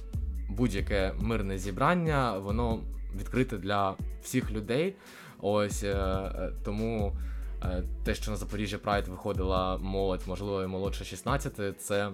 будь-яке 0.48 1.14
мирне 1.20 1.58
зібрання, 1.58 2.38
воно 2.38 2.80
відкрите 3.14 3.58
для 3.58 3.96
всіх 4.22 4.50
людей. 4.50 4.94
Ось 5.40 5.82
е, 5.82 5.88
е, 5.88 6.52
тому 6.64 7.16
е, 7.62 7.82
те, 8.04 8.14
що 8.14 8.30
на 8.30 8.36
Запоріжжя 8.36 8.78
Прайд 8.78 9.08
виходила 9.08 9.78
молодь, 9.78 10.22
можливо, 10.26 10.62
і 10.62 10.66
молодше 10.66 11.04
16, 11.04 11.80
це 11.80 12.10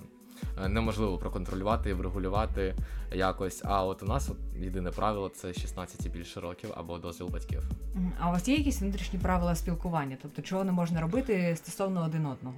неможливо 0.69 1.19
проконтролювати 1.19 1.91
і 1.91 1.93
врегулювати 1.93 2.75
якось. 3.13 3.63
А 3.65 3.85
от 3.85 4.03
у 4.03 4.07
нас 4.07 4.31
от 4.31 4.37
єдине 4.57 4.91
правило 4.91 5.29
це 5.29 5.55
16 5.55 6.07
і 6.07 6.09
більше 6.09 6.41
років 6.41 6.71
або 6.77 6.99
дозвіл 6.99 7.29
батьків. 7.29 7.63
А 8.21 8.29
у 8.29 8.33
вас 8.33 8.49
є 8.49 8.57
якісь 8.57 8.81
внутрішні 8.81 9.19
правила 9.19 9.55
спілкування? 9.55 10.17
Тобто, 10.23 10.43
чого 10.43 10.65
не 10.65 10.73
можна 10.73 11.01
робити 11.01 11.57
стосовно 11.57 12.05
один 12.05 12.27
одного? 12.27 12.57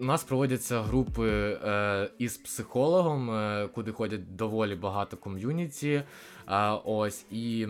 У 0.00 0.04
нас 0.04 0.24
проводяться 0.24 0.82
групи 0.82 1.28
е, 1.64 2.10
із 2.18 2.36
психологом, 2.36 3.30
е, 3.30 3.68
куди 3.74 3.92
ходять 3.92 4.36
доволі 4.36 4.74
багато 4.74 5.16
ком'юніті. 5.16 6.02
Е, 6.48 6.70
ось 6.84 7.26
і 7.30 7.66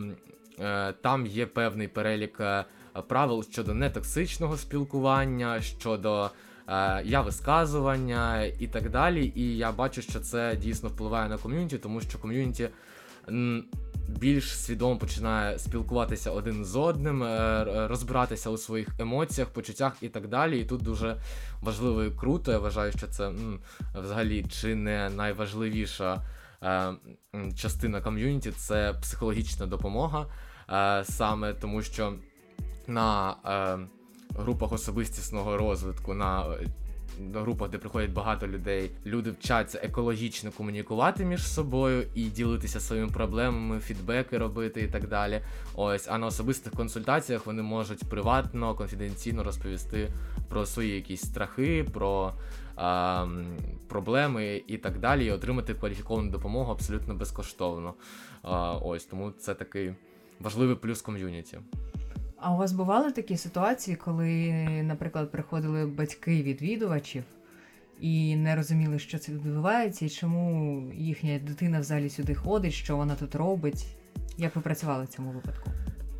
е, 0.61 0.93
там 0.93 1.27
є 1.27 1.47
певний 1.47 1.89
перелік 1.89 2.41
е, 2.41 2.65
правил 3.09 3.45
щодо 3.51 3.75
нетоксичного 3.75 4.57
спілкування, 4.57 5.61
щодо 5.61 6.31
е, 6.69 7.03
я 7.05 7.21
висказування 7.21 8.45
і 8.45 8.67
так 8.67 8.91
далі. 8.91 9.33
І 9.35 9.57
я 9.57 9.73
бачу, 9.73 10.03
що 10.03 10.21
це 10.21 10.57
дійсно 10.57 10.89
впливає 10.89 11.29
на 11.29 11.39
ком'юніті, 11.39 11.79
тому 11.79 12.01
що 12.01 12.19
ком'юніті 12.19 12.69
більш 14.09 14.59
свідомо 14.59 14.97
починає 14.97 15.59
спілкуватися 15.59 16.31
один 16.31 16.65
з 16.65 16.77
одним, 16.77 17.23
е, 17.23 17.65
розбиратися 17.89 18.51
у 18.51 18.57
своїх 18.57 18.89
емоціях, 18.99 19.49
почуттях 19.49 19.93
і 20.01 20.09
так 20.09 20.29
далі. 20.29 20.61
І 20.61 20.65
тут 20.65 20.83
дуже 20.83 21.17
важливо 21.63 22.05
і 22.05 22.11
круто. 22.11 22.53
Я 22.53 22.59
вважаю, 22.59 22.93
що 22.93 23.07
це 23.07 23.29
м, 23.29 23.59
взагалі 23.95 24.45
чи 24.45 24.75
не 24.75 25.11
найважливіша 25.11 26.23
е, 26.63 26.95
частина 27.57 28.01
ком'юніті 28.01 28.51
це 28.51 28.95
психологічна 29.03 29.67
допомога, 29.67 30.27
е, 30.71 31.05
саме 31.05 31.53
тому 31.53 31.83
що 31.83 32.15
на 32.87 33.37
е, 33.47 33.79
групах 34.39 34.73
особистісного 34.73 35.57
розвитку. 35.57 36.15
на 36.15 36.45
групах, 37.35 37.71
де 37.71 37.79
приходять 37.79 38.11
багато 38.11 38.49
людей, 38.49 38.91
люди 39.07 39.31
вчаться 39.31 39.81
екологічно 39.83 40.51
комунікувати 40.51 41.25
між 41.25 41.47
собою 41.47 42.07
і 42.15 42.25
ділитися 42.25 42.81
своїми 42.81 43.09
проблемами, 43.09 43.81
фідбеки 43.81 44.39
робити 44.39 44.83
і 44.83 44.87
так 44.87 45.09
далі. 45.09 45.41
Ось, 45.75 46.09
а 46.09 46.19
на 46.19 46.27
особистих 46.27 46.73
консультаціях 46.73 47.47
вони 47.47 47.63
можуть 47.63 48.09
приватно, 48.09 48.75
конфіденційно 48.75 49.45
розповісти 49.45 50.09
про 50.49 50.67
свої 50.67 50.95
якісь 50.95 51.21
страхи, 51.21 51.87
про 51.93 52.33
а, 52.77 53.27
проблеми 53.89 54.63
і 54.67 54.77
так 54.77 54.99
далі, 54.99 55.27
і 55.27 55.31
отримати 55.31 55.75
кваліфіковану 55.75 56.31
допомогу 56.31 56.73
абсолютно 56.73 57.15
безкоштовно. 57.15 57.95
А, 58.43 58.73
Ось 58.73 59.05
тому 59.05 59.31
це 59.31 59.55
такий 59.55 59.95
важливий 60.41 60.77
плюс 60.77 61.03
ком'юніті. 61.03 61.59
А 62.41 62.55
у 62.55 62.57
вас 62.57 62.73
бували 62.73 63.13
такі 63.13 63.37
ситуації, 63.37 63.97
коли, 63.97 64.53
наприклад, 64.83 65.31
приходили 65.33 65.87
батьки 65.87 66.43
відвідувачів 66.43 67.25
і 68.01 68.37
не 68.37 68.57
розуміли, 68.57 68.99
що 68.99 69.19
це 69.19 69.33
відбувається, 69.33 70.05
і 70.05 70.09
чому 70.09 70.83
їхня 70.95 71.39
дитина 71.39 71.81
взагалі 71.81 72.11
сюди 72.11 72.35
ходить, 72.35 72.73
що 72.73 72.97
вона 72.97 73.15
тут 73.15 73.35
робить? 73.35 73.87
Як 74.39 74.57
ви 74.57 74.63
працювали 74.63 75.05
в 75.05 75.09
цьому 75.09 75.31
випадку? 75.31 75.71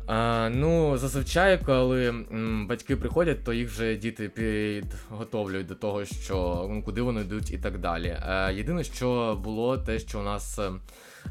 А, 0.07 0.49
Ну, 0.53 0.97
зазвичай, 0.97 1.59
коли 1.65 2.09
м, 2.09 2.67
батьки 2.69 2.95
приходять, 2.95 3.43
то 3.43 3.53
їх 3.53 3.69
вже 3.69 3.95
діти 3.95 4.29
підготовлюють 4.29 5.67
до 5.67 5.75
того, 5.75 6.05
що 6.05 6.69
куди 6.85 7.01
вони 7.01 7.21
йдуть 7.21 7.51
і 7.51 7.57
так 7.57 7.79
далі. 7.79 8.17
А, 8.21 8.51
Єдине, 8.51 8.83
що 8.83 9.39
було, 9.43 9.77
те, 9.77 9.99
що 9.99 10.19
у 10.19 10.23
нас 10.23 10.59
ем, 10.59 10.79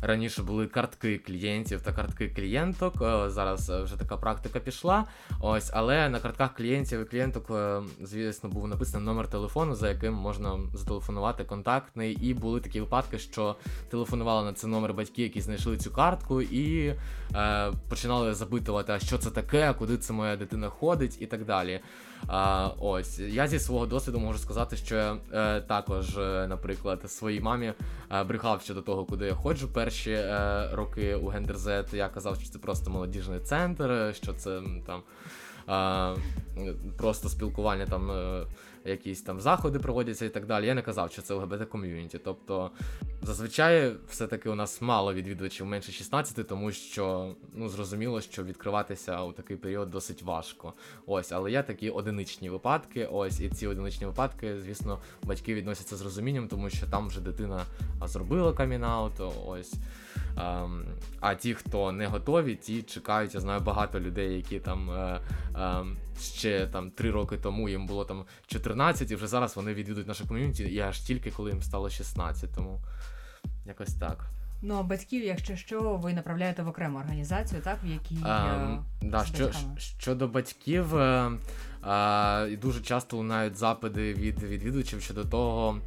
Раніше 0.03 0.43
були 0.43 0.67
картки 0.67 1.19
клієнтів 1.19 1.81
та 1.81 1.93
картки 1.93 2.29
клієнток. 2.29 2.95
Е, 3.03 3.31
зараз 3.31 3.71
е, 3.71 3.83
вже 3.83 3.97
така 3.97 4.17
практика 4.17 4.61
пішла. 4.61 5.05
Ось, 5.41 5.71
але 5.75 6.09
на 6.09 6.21
картках 6.21 6.55
клієнтів 6.55 7.01
і 7.01 7.05
клієнток, 7.05 7.51
е, 7.51 7.81
звісно, 8.03 8.51
був 8.51 8.69
написаний 8.69 9.07
номер 9.07 9.29
телефону, 9.29 9.75
за 9.75 9.89
яким 9.89 10.15
можна 10.15 10.59
зателефонувати 10.75 11.45
контактний. 11.45 12.13
І 12.13 12.35
були 12.35 12.61
такі 12.61 12.81
випадки, 12.81 13.19
що 13.19 13.57
телефонували 13.91 14.45
на 14.45 14.53
цей 14.53 14.71
номер 14.71 14.95
батьки, 14.95 15.23
які 15.23 15.41
знайшли 15.41 15.77
цю 15.77 15.91
картку, 15.91 16.43
і 16.43 16.95
е, 17.35 17.73
починали 17.89 18.35
запитувати, 18.35 18.93
а 18.93 18.99
що 18.99 19.19
це 19.19 19.31
таке, 19.31 19.75
куди 19.79 19.97
це 19.97 20.13
моя 20.13 20.37
дитина 20.37 20.69
ходить, 20.69 21.17
і 21.21 21.27
так 21.27 21.45
далі. 21.45 21.81
А, 22.29 22.71
Ось 22.79 23.19
я 23.19 23.49
зі 23.49 23.59
свого 23.59 23.87
досвіду 23.87 24.19
можу 24.19 24.39
сказати, 24.39 24.77
що 24.77 24.95
я 24.95 25.17
е, 25.33 25.61
також, 25.61 26.19
е, 26.19 26.47
наприклад, 26.49 27.11
своїй 27.11 27.41
мамі 27.41 27.73
е, 28.13 28.25
брехав 28.25 28.63
щодо 28.63 28.83
того, 28.83 29.05
куди 29.05 29.27
я 29.27 29.35
ходжу 29.35 29.67
перші 29.75 30.11
е, 30.11 30.69
роки 30.73 31.15
у 31.15 31.27
Гендерзет. 31.29 31.95
Я 31.95 32.09
казав, 32.09 32.37
що 32.41 32.51
це 32.51 32.59
просто 32.59 32.91
молодіжний 32.91 33.41
центр, 33.41 34.15
що 34.23 34.33
це 34.33 34.63
там 34.87 35.03
е, 36.59 36.71
просто 36.97 37.29
спілкування 37.29 37.87
там. 37.87 38.11
Якісь 38.87 39.23
там 39.23 39.41
заходи 39.41 39.79
проводяться 39.79 40.25
і 40.25 40.29
так 40.29 40.47
далі. 40.47 40.67
Я 40.67 40.75
не 40.75 40.83
казав, 40.83 41.13
що 41.13 41.23
це 41.23 41.35
ЛГБТ 41.35 41.65
ком'юніті. 41.69 42.19
Тобто, 42.19 42.71
зазвичай, 43.23 43.97
все-таки 44.09 44.49
у 44.51 44.55
нас 44.55 44.83
мало 44.83 45.15
відвідувачів 45.15 45.67
менше 45.67 45.93
16, 45.93 46.49
тому 46.49 46.73
що 46.73 47.35
ну 47.55 47.69
зрозуміло, 47.69 48.21
що 48.21 48.45
відкриватися 48.45 49.23
у 49.23 49.33
такий 49.33 49.57
період 49.57 49.91
досить 49.91 50.23
важко. 50.23 50.73
Ось, 51.07 51.33
але 51.33 51.51
є 51.51 51.63
такі 51.63 51.91
одиничні 51.91 52.51
випадки. 52.51 53.09
Ось, 53.13 53.41
і 53.41 53.51
ці 53.51 53.67
одиничні 53.67 54.07
випадки, 54.07 54.61
звісно, 54.61 55.01
батьки 55.23 55.55
відносяться 55.55 55.97
з 55.97 56.03
розумінням, 56.03 56.49
тому 56.49 56.71
що 56.71 56.87
там 56.87 57.09
вже 57.09 57.21
дитина 57.21 57.63
зробила 58.05 58.53
камінаут, 58.53 59.13
ось. 59.47 59.75
Ем, 60.37 60.85
а 61.21 61.35
ті, 61.35 61.55
хто 61.55 61.93
не 61.93 62.07
готові, 62.07 62.55
ті 62.55 62.83
чекають. 62.83 63.35
Я 63.35 63.41
знаю 63.41 63.61
багато 63.61 64.01
людей, 64.01 64.37
які 64.37 64.61
там 64.61 64.91
е, 64.91 65.21
е, 65.57 65.85
ще 66.21 66.67
там 66.67 66.91
три 66.91 67.11
роки 67.11 67.37
тому 67.37 67.69
їм 67.69 67.87
було 67.87 68.05
там 68.05 68.25
14, 68.47 69.11
і 69.11 69.17
вже 69.17 69.27
зараз 69.27 69.57
вони 69.57 69.75
відвідують 69.75 70.09
наше 70.09 70.27
ком'юніті, 70.27 70.65
і 70.65 70.81
аж 70.81 71.01
тільки 71.01 71.31
коли 71.31 71.51
їм 71.51 71.63
стало 71.63 71.91
16, 71.91 72.55
тому 72.55 72.81
якось 73.67 73.95
так. 73.95 74.31
Ну, 74.63 74.75
а 74.75 74.83
батьків, 74.83 75.25
якщо 75.25 75.57
що, 75.57 75.97
ви 75.97 76.13
направляєте 76.13 76.63
в 76.63 76.69
окрему 76.69 76.99
організацію, 76.99 77.63
так? 77.63 77.79
В 77.85 77.87
якій 77.87 78.17
Ем, 78.27 78.85
да, 79.03 79.25
що, 79.25 79.51
щодо 79.77 80.29
батьків, 80.29 80.97
е, 80.97 81.31
е, 81.87 82.57
дуже 82.57 82.81
часто 82.81 83.17
лунають 83.17 83.57
запити 83.57 84.15
від 84.15 84.43
відвідувачів 84.43 85.03
щодо 85.03 85.25
того, 85.25 85.79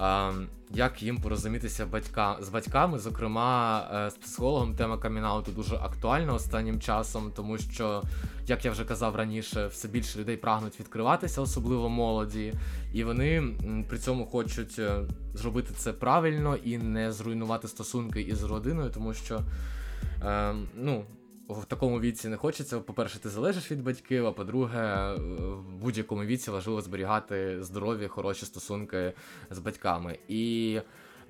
е, 0.00 0.32
як 0.74 1.02
їм 1.02 1.18
порозумітися 1.18 1.86
батька, 1.86 2.36
з 2.40 2.48
батьками. 2.48 2.98
Зокрема, 2.98 3.86
е, 3.94 4.10
з 4.10 4.14
психологом 4.14 4.74
тема 4.74 4.98
камінауту 4.98 5.52
дуже 5.52 5.76
актуальна 5.76 6.34
останнім 6.34 6.80
часом, 6.80 7.32
тому 7.36 7.58
що, 7.58 8.02
як 8.46 8.64
я 8.64 8.70
вже 8.70 8.84
казав 8.84 9.16
раніше, 9.16 9.66
все 9.66 9.88
більше 9.88 10.18
людей 10.18 10.36
прагнуть 10.36 10.80
відкриватися, 10.80 11.40
особливо 11.40 11.88
молоді, 11.88 12.54
і 12.92 13.04
вони 13.04 13.42
при 13.88 13.98
цьому 13.98 14.26
хочуть 14.26 14.78
е, 14.78 15.00
зробити 15.34 15.74
це 15.76 15.92
правильно 15.92 16.56
і 16.56 16.78
не 16.78 17.12
зруйнувати 17.12 17.68
стосунки 17.68 18.20
із 18.20 18.42
родиною, 18.42 18.90
тому 18.90 19.14
що. 19.14 19.40
Е, 20.24 20.54
ну, 20.76 21.04
в 21.48 21.64
такому 21.64 22.00
віці 22.00 22.28
не 22.28 22.36
хочеться. 22.36 22.80
По-перше, 22.80 23.18
ти 23.18 23.28
залежиш 23.28 23.70
від 23.70 23.82
батьків, 23.82 24.26
а 24.26 24.32
по-друге, 24.32 24.78
е, 24.78 25.14
в 25.48 25.74
будь-якому 25.80 26.24
віці 26.24 26.50
важливо 26.50 26.80
зберігати 26.80 27.62
здорові, 27.62 28.08
хороші 28.08 28.46
стосунки 28.46 29.12
з 29.50 29.58
батьками. 29.58 30.18
І 30.28 30.80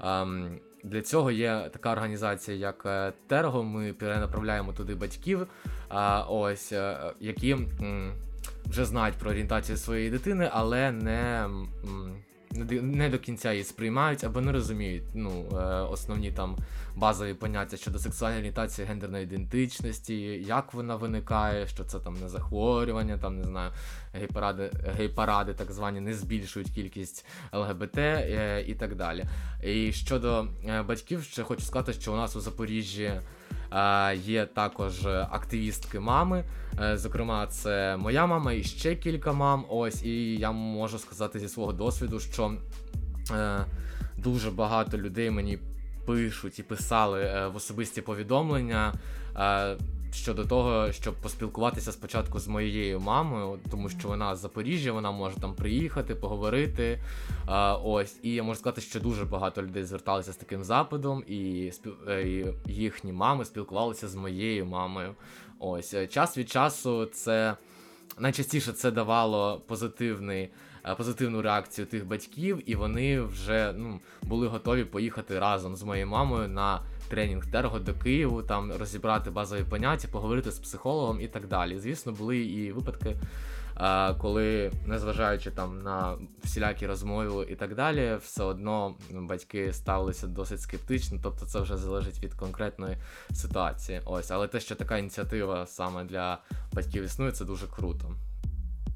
ем, 0.04 0.59
для 0.85 1.02
цього 1.02 1.30
є 1.30 1.71
така 1.73 1.92
організація, 1.92 2.56
як 2.56 2.83
е, 2.87 3.12
Терго. 3.26 3.62
Ми 3.62 3.92
перенаправляємо 3.92 4.73
туди 4.73 4.94
батьків, 4.94 5.47
а, 5.88 6.23
ось, 6.28 6.73
е, 6.73 7.12
які 7.21 7.50
м, 7.52 8.12
вже 8.66 8.85
знають 8.85 9.16
про 9.16 9.30
орієнтацію 9.30 9.76
своєї 9.78 10.11
дитини, 10.11 10.50
але 10.52 10.92
не. 10.92 11.44
м, 11.44 11.68
не 12.82 13.08
до- 13.08 13.18
кінця 13.18 13.52
її 13.52 13.64
сприймають 13.64 14.25
або 14.25 14.40
не 14.40 14.52
розуміють 14.52 15.04
ну, 15.14 15.44
е, 15.52 15.56
основні 15.64 16.32
там 16.32 16.56
базові 16.96 17.34
поняття 17.34 17.76
щодо 17.76 17.99
сексуальної 17.99 18.38
орієнтації, 18.38 18.87
гендерної 18.87 19.25
ідентичності, 19.25 20.20
як 20.46 20.75
вона 20.75 20.96
виникає, 20.96 21.66
що 21.66 21.84
це 21.84 21.99
там 21.99 22.14
не 22.23 22.28
захворювання, 22.28 23.18
там 23.18 23.38
не 23.38 23.44
знаю, 23.44 23.73
гей-паради, 24.99 25.54
так 25.54 25.73
звані 25.73 26.00
не 26.00 26.14
збільшують 26.14 26.70
кількість 26.70 27.26
ЛГБТ 27.52 27.99
е, 27.99 28.64
і 28.66 28.75
так 28.75 28.96
далі. 28.96 29.25
І 29.64 29.92
щодо 29.92 30.46
е, 30.68 30.82
батьків, 30.82 31.23
ще 31.23 31.42
хочу 31.42 31.62
сказати, 31.62 31.92
що 31.92 32.12
у 32.12 32.16
нас 32.16 32.37
у 32.37 32.40
Запоріжжі. 32.40 33.20
Е, 33.75 34.16
Є 34.16 34.47
також 34.47 35.07
активістки 35.07 36.00
мами. 36.00 36.45
Е, 36.81 36.97
Зокрема, 36.99 37.47
це 37.47 37.97
моя 37.97 38.26
мама 38.26 38.52
і 38.52 38.62
ще 38.62 38.95
кілька 38.97 39.33
мам. 39.33 39.64
Ось, 39.69 40.02
і 40.02 40.37
я 40.37 40.52
можу 40.52 40.99
сказати 40.99 41.38
зі 41.38 41.49
свого 41.49 41.73
досвіду, 41.73 42.21
що 42.21 42.54
е, 43.31 43.64
дуже 44.16 44.50
багато 44.50 44.99
людей 44.99 45.31
мені 45.31 45.59
пишуть 46.07 46.59
і 46.59 46.62
писали 46.62 47.23
е, 47.23 47.49
в 47.49 47.57
особисті 47.57 48.02
повідомлення 48.02 48.95
е, 49.37 49.76
щодо 50.14 50.44
того, 50.44 50.92
щоб 50.92 51.14
поспілкуватися 51.14 51.92
спочатку 51.92 52.40
з 52.40 52.49
моєю 52.49 53.00
мамою, 53.00 53.59
тому 53.71 53.88
що 53.88 54.09
вона 54.09 54.37
з 54.37 54.40
Запоріжжя, 54.40 54.92
вона 54.92 55.11
може 55.11 55.37
там 55.37 55.54
приїхати, 55.54 56.14
поговорити. 56.14 57.00
Е, 57.49 57.73
ось, 57.85 58.18
і 58.23 58.30
я 58.30 58.42
можу 58.42 58.61
сказати, 58.61 58.80
що 58.80 59.00
дуже 59.00 59.25
багато 59.25 59.62
людей 59.62 59.85
зверталися 59.85 60.33
з 60.33 60.37
таким 60.37 60.64
запитом, 60.64 61.25
і, 61.26 61.73
е, 62.09 62.23
і 62.23 62.47
їхні 62.73 63.12
мами 63.12 63.44
спілкувалися 63.44 64.09
з 64.09 64.14
моєю 64.14 64.66
мамою. 64.66 65.14
Ось 65.59 65.94
е, 65.94 66.06
час 66.06 66.38
від 66.38 66.50
часу 66.50 67.06
це 67.06 67.56
найчастіше 68.18 68.73
це 68.73 68.90
давало 68.90 69.62
позитивний, 69.66 70.50
позитивну 70.97 71.43
реакцію 71.43 71.87
тих 71.87 72.07
батьків, 72.07 72.62
і 72.71 72.75
вони 72.75 73.21
вже 73.21 73.75
ну, 73.76 74.00
були 74.23 74.49
готові 74.49 74.85
поїхати 74.85 75.38
разом 75.38 75.76
з 75.76 75.83
моєю 75.83 76.07
мамою 76.07 76.49
на 76.49 76.81
тренінг 77.09 77.50
Терго 77.50 77.79
до 77.79 77.95
Києву, 77.95 78.43
там 78.43 78.73
розібрати 78.73 79.31
базові 79.31 79.64
поняття, 79.64 80.09
поговорити 80.09 80.50
з 80.50 80.59
психологом 80.59 81.21
і 81.21 81.29
так 81.29 81.49
далі. 81.49 81.79
Звісно, 81.79 82.12
були 82.12 82.38
і 82.38 82.73
випадки. 82.73 83.17
е, 83.81 84.14
Коли, 84.14 84.73
незважаючи 84.87 85.50
там 85.50 85.83
на 85.83 86.17
всілякі 86.45 86.87
розмови 86.87 87.47
і 87.50 87.55
так 87.55 87.75
далі, 87.75 88.17
все 88.23 88.45
одно 88.45 88.95
батьки 89.11 89.73
ставилися 89.73 90.26
досить 90.26 90.61
скептично, 90.61 91.19
тобто 91.23 91.47
це 91.47 91.61
вже 91.61 91.76
залежить 91.76 92.23
від 92.23 92.35
конкретної 92.35 92.97
ситуації. 93.33 94.00
Ось, 94.05 94.31
але 94.31 94.49
те, 94.49 94.61
що 94.61 94.75
така 94.75 94.99
ініціатива 94.99 95.67
саме 95.67 96.05
для 96.05 96.38
батьків 96.73 97.05
існує, 97.05 97.33
це 97.33 97.45
дуже 97.45 97.67
круто. 97.67 98.11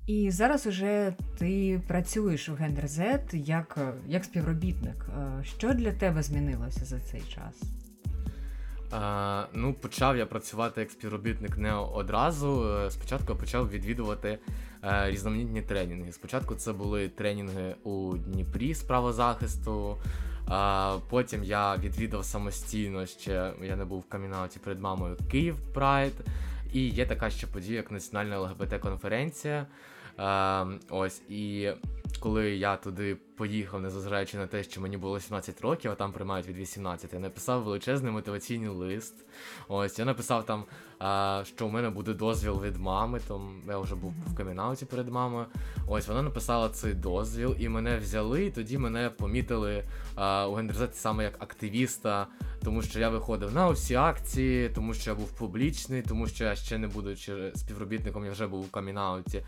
І 0.09 0.31
зараз 0.31 0.67
уже 0.67 1.13
ти 1.39 1.81
працюєш 1.87 2.49
у 2.49 2.55
Гендер 2.55 2.85
Z 2.85 3.37
як, 3.37 3.79
як 4.07 4.25
співробітник. 4.25 5.07
Е, 5.19 5.45
Що 5.45 5.75
для 5.75 5.93
тебе 5.93 6.23
змінилося 6.23 6.85
за 6.85 7.01
цей 7.01 7.21
час? 7.21 7.63
Е, 8.93 9.47
ну, 9.55 9.75
почав 9.75 10.17
я 10.17 10.27
працювати 10.27 10.81
як 10.81 10.91
співробітник 10.91 11.59
не 11.59 11.75
одразу. 11.75 12.65
Е, 12.69 12.91
Спочатку 12.91 13.37
почав 13.37 13.71
відвідувати 13.71 14.39
е, 14.85 15.11
різноманітні 15.11 15.63
тренінги. 15.63 16.13
Спочатку 16.13 16.55
це 16.55 16.73
були 16.73 17.09
тренінги 17.09 17.75
у 17.85 18.17
Дніпрі 18.17 18.75
з 18.75 18.83
правозахисту. 18.83 19.97
А 20.47 20.97
потім 21.11 21.45
я 21.45 21.77
відвідав 21.77 22.25
самостійно 22.25 23.07
ще 23.07 23.53
я 23.63 23.77
не 23.77 23.85
був 23.85 24.01
в 24.01 24.09
камінауті 24.09 24.59
перед 24.59 24.81
мамою 24.81 25.17
Київ 25.31 25.57
Прайд. 25.75 26.13
І 26.73 26.89
є 26.89 27.07
така 27.07 27.31
ще 27.31 27.47
подія, 27.47 27.77
як 27.77 27.91
національна 27.91 28.41
ЛГБТ-конференція. 28.41 29.67
Е, 30.19 30.67
ось 30.91 31.23
і 31.29 31.71
коли 32.21 32.57
я 32.57 32.77
туди 32.77 33.17
поїхав, 33.37 33.81
незважаючи 33.81 34.37
на 34.37 34.47
те, 34.47 34.63
що 34.63 34.81
мені 34.81 34.97
було 34.97 35.21
17 35.21 35.61
років, 35.61 35.91
а 35.91 35.95
там 35.95 36.13
приймають 36.13 36.47
від 36.47 36.57
18, 36.57 37.13
я 37.13 37.19
написав 37.19 37.63
величезний 37.63 38.13
мотиваційний 38.13 38.69
лист. 38.69 39.15
Ось 39.69 39.99
я 39.99 40.05
написав 40.05 40.47
там, 40.47 40.65
що 41.45 41.67
у 41.67 41.69
мене 41.69 41.91
буде 41.91 42.15
дозвіл 42.15 42.63
від 42.63 42.77
мами. 42.77 43.21
Там 43.29 43.63
я 43.69 43.79
вже 43.79 43.95
був 43.95 44.15
в 44.27 44.37
камінауті 44.37 44.85
перед 44.85 45.09
мамою. 45.09 45.47
Ось 45.89 46.09
вона 46.09 46.23
написала 46.23 46.69
цей 46.69 46.95
дозвіл, 46.95 47.57
і 47.59 47.69
мене 47.69 47.99
взяли, 47.99 48.45
і 48.45 48.51
тоді 48.51 48.79
мене 48.79 49.11
помітили 49.11 49.85
у 50.49 50.55
гендерзеті 50.55 50.99
саме 50.99 51.25
як 51.25 51.43
активіста, 51.43 52.27
тому 52.65 52.83
що 52.83 53.01
я 53.01 53.09
виходив 53.09 53.55
на 53.55 53.69
усі 53.69 53.95
акції, 53.95 54.69
тому 54.69 54.95
що 54.95 55.11
я 55.11 55.17
був 55.17 55.33
публічний, 55.33 56.03
тому 56.03 56.27
що 56.27 56.45
я 56.45 56.57
ще 56.57 56.79
не 56.79 56.87
будучи 56.87 57.53
співробітником, 57.55 58.25
я 58.25 58.31
вже 58.31 58.47
був 58.47 58.65
у 58.65 58.69
камінауті 58.69 59.43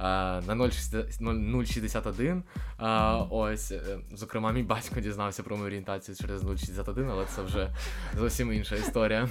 на 0.00 0.42
0,60 0.48 2.05
061. 2.12 2.42
А, 2.78 3.16
ось, 3.30 3.72
е, 3.72 3.98
зокрема, 4.14 4.52
мій 4.52 4.62
батько 4.62 5.00
дізнався 5.00 5.42
про 5.42 5.56
мою 5.56 5.66
орієнтацію 5.66 6.16
через 6.16 6.42
061, 6.42 7.10
але 7.10 7.24
це 7.24 7.42
вже 7.42 7.70
зовсім 8.16 8.52
інша 8.52 8.76
історія. 8.76 9.28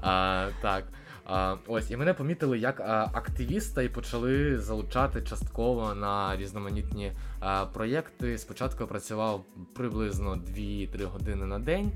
А, 0.00 0.48
так. 0.62 0.84
А, 1.28 1.56
ось, 1.66 1.90
і 1.90 1.96
мене 1.96 2.14
помітили 2.14 2.58
як 2.58 2.80
а, 2.80 3.10
активіста 3.12 3.82
і 3.82 3.88
почали 3.88 4.58
залучати 4.58 5.22
частково 5.22 5.94
на 5.94 6.36
різноманітні 6.36 7.12
а, 7.40 7.66
проєкти. 7.66 8.38
Спочатку 8.38 8.82
я 8.82 8.86
працював 8.86 9.44
приблизно 9.74 10.34
2-3 10.34 11.04
години 11.04 11.46
на 11.46 11.58
день. 11.58 11.92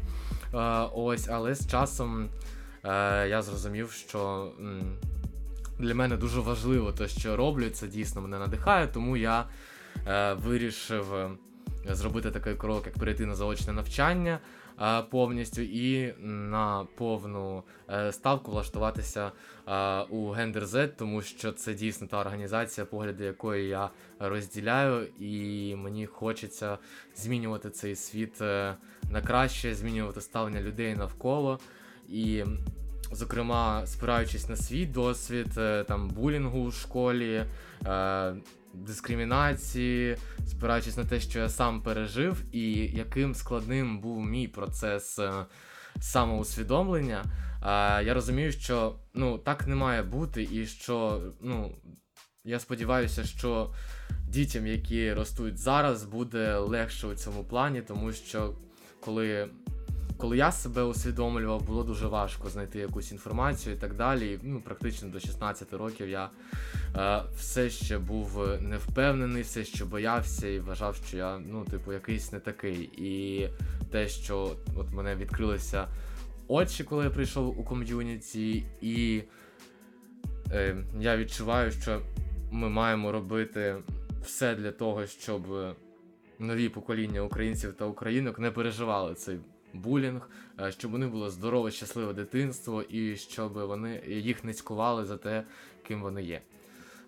А, 0.52 0.84
ось, 0.94 1.28
але 1.28 1.54
з 1.54 1.70
часом 1.70 2.28
е, 2.84 3.28
я 3.28 3.42
зрозумів, 3.42 3.90
що. 3.90 4.52
для 5.78 5.94
мене 5.94 6.16
дуже 6.16 6.40
важливо 6.40 6.92
те, 6.92 7.08
що 7.08 7.36
роблю, 7.36 7.70
це 7.70 7.86
дійсно 7.86 8.20
мене 8.20 8.38
надихає, 8.38 8.86
тому 8.86 9.16
я 9.16 9.44
вирішив 10.34 11.14
е, 11.14 11.30
зробити 11.94 12.30
такий 12.30 12.54
крок, 12.54 12.86
як 12.86 12.98
перейти 12.98 13.26
на 13.26 13.34
заочне 13.34 13.72
навчання 13.72 14.38
е, 14.82 15.02
повністю 15.02 15.62
і 15.62 16.14
на 16.22 16.86
повну 16.96 17.62
е, 17.90 18.12
ставку 18.12 18.50
влаштуватися 18.50 19.26
е, 19.26 19.30
у 20.02 20.34
Gender 20.34 20.64
Z, 20.64 20.88
тому 20.96 21.22
що 21.22 21.52
це 21.52 21.74
дійсно 21.74 22.06
та 22.06 22.20
організація, 22.20 22.84
погляди 22.84 23.24
якої 23.24 23.68
я 23.68 23.90
розділяю, 24.18 25.06
і 25.20 25.74
мені 25.76 26.06
хочеться 26.06 26.78
змінювати 27.16 27.70
цей 27.70 27.96
світ 27.96 28.40
е, 28.40 28.76
на 29.10 29.22
краще, 29.22 29.74
змінювати 29.74 30.20
ставлення 30.20 30.60
людей 30.60 30.94
навколо. 30.94 31.58
І 32.08 32.44
Зокрема, 33.12 33.86
спираючись 33.86 34.48
на 34.48 34.56
свій 34.56 34.86
досвід 34.86 35.58
е, 35.58 35.84
там 35.84 36.08
булінгу 36.08 36.66
в 36.66 36.74
школі, 36.74 37.44
е, 37.86 38.34
дискримінації, 38.74 40.16
спираючись 40.46 40.96
на 40.96 41.04
те, 41.04 41.20
що 41.20 41.38
я 41.38 41.48
сам 41.48 41.82
пережив, 41.82 42.44
і 42.52 42.72
яким 42.72 43.34
складним 43.34 44.00
був 44.00 44.24
мій 44.24 44.48
процес 44.48 45.18
е, 45.18 45.32
самоусвідомлення, 46.00 47.24
е, 47.24 48.04
я 48.04 48.14
розумію, 48.14 48.52
що 48.52 48.96
ну 49.14 49.38
так 49.38 49.66
не 49.66 49.74
має 49.74 50.02
бути, 50.02 50.48
і 50.52 50.66
що 50.66 51.22
ну 51.40 51.76
я 52.44 52.60
сподіваюся, 52.60 53.24
що 53.24 53.74
дітям, 54.28 54.66
які 54.66 55.12
ростуть 55.12 55.58
зараз, 55.58 56.04
буде 56.04 56.58
легше 56.58 57.06
у 57.06 57.14
цьому 57.14 57.44
плані, 57.44 57.82
тому 57.82 58.12
що 58.12 58.54
коли 59.00 59.48
коли 60.20 60.36
я 60.36 60.52
себе 60.52 60.82
усвідомлював, 60.82 61.62
було 61.62 61.84
дуже 61.84 62.06
важко 62.06 62.48
знайти 62.48 62.78
якусь 62.78 63.12
інформацію 63.12 63.74
і 63.74 63.78
так 63.78 63.94
далі. 63.94 64.38
Ну, 64.42 64.60
практично 64.60 65.08
до 65.08 65.20
16 65.20 65.72
років 65.72 66.08
я 66.08 66.30
е, 66.96 67.22
все 67.36 67.70
ще 67.70 67.98
був 67.98 68.48
невпевнений, 68.60 69.42
все 69.42 69.64
ще 69.64 69.84
боявся 69.84 70.48
і 70.48 70.60
вважав, 70.60 70.96
що 70.96 71.16
я 71.16 71.38
ну, 71.38 71.64
типу, 71.64 71.92
якийсь 71.92 72.32
не 72.32 72.40
такий. 72.40 72.90
І 72.96 73.48
те, 73.90 74.08
що 74.08 74.56
от 74.76 74.90
мене 74.92 75.16
відкрилися 75.16 75.88
очі, 76.48 76.84
коли 76.84 77.04
я 77.04 77.10
прийшов 77.10 77.60
у 77.60 77.64
ком'юніті, 77.64 78.64
і 78.80 79.22
е, 80.52 80.76
я 81.00 81.16
відчуваю, 81.16 81.70
що 81.70 82.00
ми 82.50 82.68
маємо 82.68 83.12
робити 83.12 83.76
все 84.24 84.54
для 84.54 84.72
того, 84.72 85.06
щоб 85.06 85.42
нові 86.38 86.68
покоління 86.68 87.20
українців 87.20 87.74
та 87.78 87.84
українок 87.84 88.38
не 88.38 88.50
переживали 88.50 89.14
цей 89.14 89.38
булінг, 89.74 90.30
е, 90.60 90.72
щоб 90.72 90.90
вони 90.90 91.06
було 91.06 91.30
здорове, 91.30 91.70
щасливе 91.70 92.12
дитинство 92.12 92.82
і 92.82 93.16
щоб 93.16 93.52
вони 93.52 94.02
їх 94.06 94.44
не 94.44 94.52
цькували 94.52 95.04
за 95.04 95.16
те, 95.16 95.44
ким 95.86 96.02
вони 96.02 96.22
є. 96.22 96.40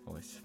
Ось. 0.05 0.39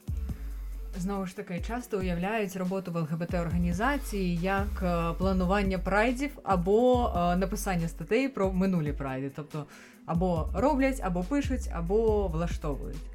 Знову 0.97 1.27
ж 1.27 1.37
таки, 1.37 1.63
часто 1.67 1.99
уявляють 1.99 2.57
роботу 2.57 2.93
в 2.93 2.97
ЛГБТ-організації 2.97 4.37
як 4.37 4.83
е, 4.83 5.15
планування 5.19 5.79
прайдів 5.79 6.31
або 6.43 7.13
е, 7.17 7.37
написання 7.37 7.89
статей 7.89 8.29
про 8.29 8.53
минулі 8.53 8.93
прайди. 8.93 9.31
Тобто 9.37 9.67
або 10.07 10.51
роблять, 10.55 11.01
або 11.03 11.23
пишуть, 11.23 11.71
або 11.73 12.29
влаштовують. 12.29 13.11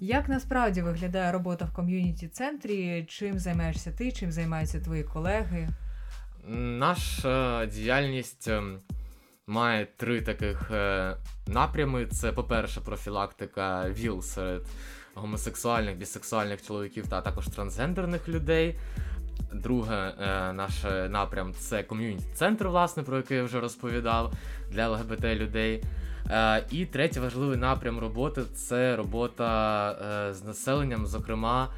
Як 0.00 0.28
насправді 0.28 0.82
виглядає 0.82 1.32
робота 1.32 1.64
в 1.64 1.74
ком'юніті 1.74 2.28
центрі? 2.28 3.04
Чим 3.08 3.38
займаєшся 3.38 3.92
ти, 3.92 4.12
чим 4.12 4.32
займаються 4.32 4.80
твої 4.80 5.04
колеги? 5.04 5.68
Наша 6.48 7.66
діяльність 7.66 8.48
ем, 8.48 8.78
має 9.46 9.86
три 9.96 10.20
таких 10.20 10.70
е, 10.70 11.16
напрями: 11.46 12.06
це, 12.06 12.32
по-перше, 12.32 12.80
профілактика 12.80 13.90
ВІЛ 13.90 14.22
серед 14.22 14.62
гомосексуальних, 15.14 15.96
бісексуальних 15.96 16.66
чоловіків 16.66 17.06
та 17.08 17.20
також 17.20 17.46
трансгендерних 17.46 18.28
людей. 18.28 18.78
Друге, 19.52 20.12
е, 20.20 20.52
наш 20.52 20.72
напрям 21.08 21.54
це 21.54 21.82
ком'юніті-центр, 21.82 22.68
власне, 22.68 23.02
про 23.02 23.16
який 23.16 23.36
я 23.36 23.44
вже 23.44 23.60
розповідав 23.60 24.32
для 24.70 24.88
ЛГБТ 24.88 25.24
людей. 25.24 25.84
Е, 26.30 26.64
і 26.70 26.86
третій 26.86 27.20
важливий 27.20 27.56
напрям 27.56 27.98
роботи 27.98 28.42
це 28.54 28.96
робота 28.96 30.32
з 30.32 30.44
населенням, 30.44 31.06
зокрема 31.06 31.68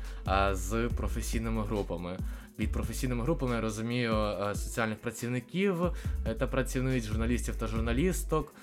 з 0.53 0.89
професійними 0.97 1.63
групами. 1.63 2.17
Від 2.59 2.73
професійними 2.73 3.25
групами 3.25 3.55
я 3.55 3.61
розумію 3.61 4.15
е, 4.15 4.55
соціальних 4.55 4.99
працівників 4.99 5.85
е, 5.85 6.35
та 6.35 6.47
працівниць, 6.47 7.05
журналістів 7.05 7.57
та 7.57 7.67
журналісток, 7.67 8.55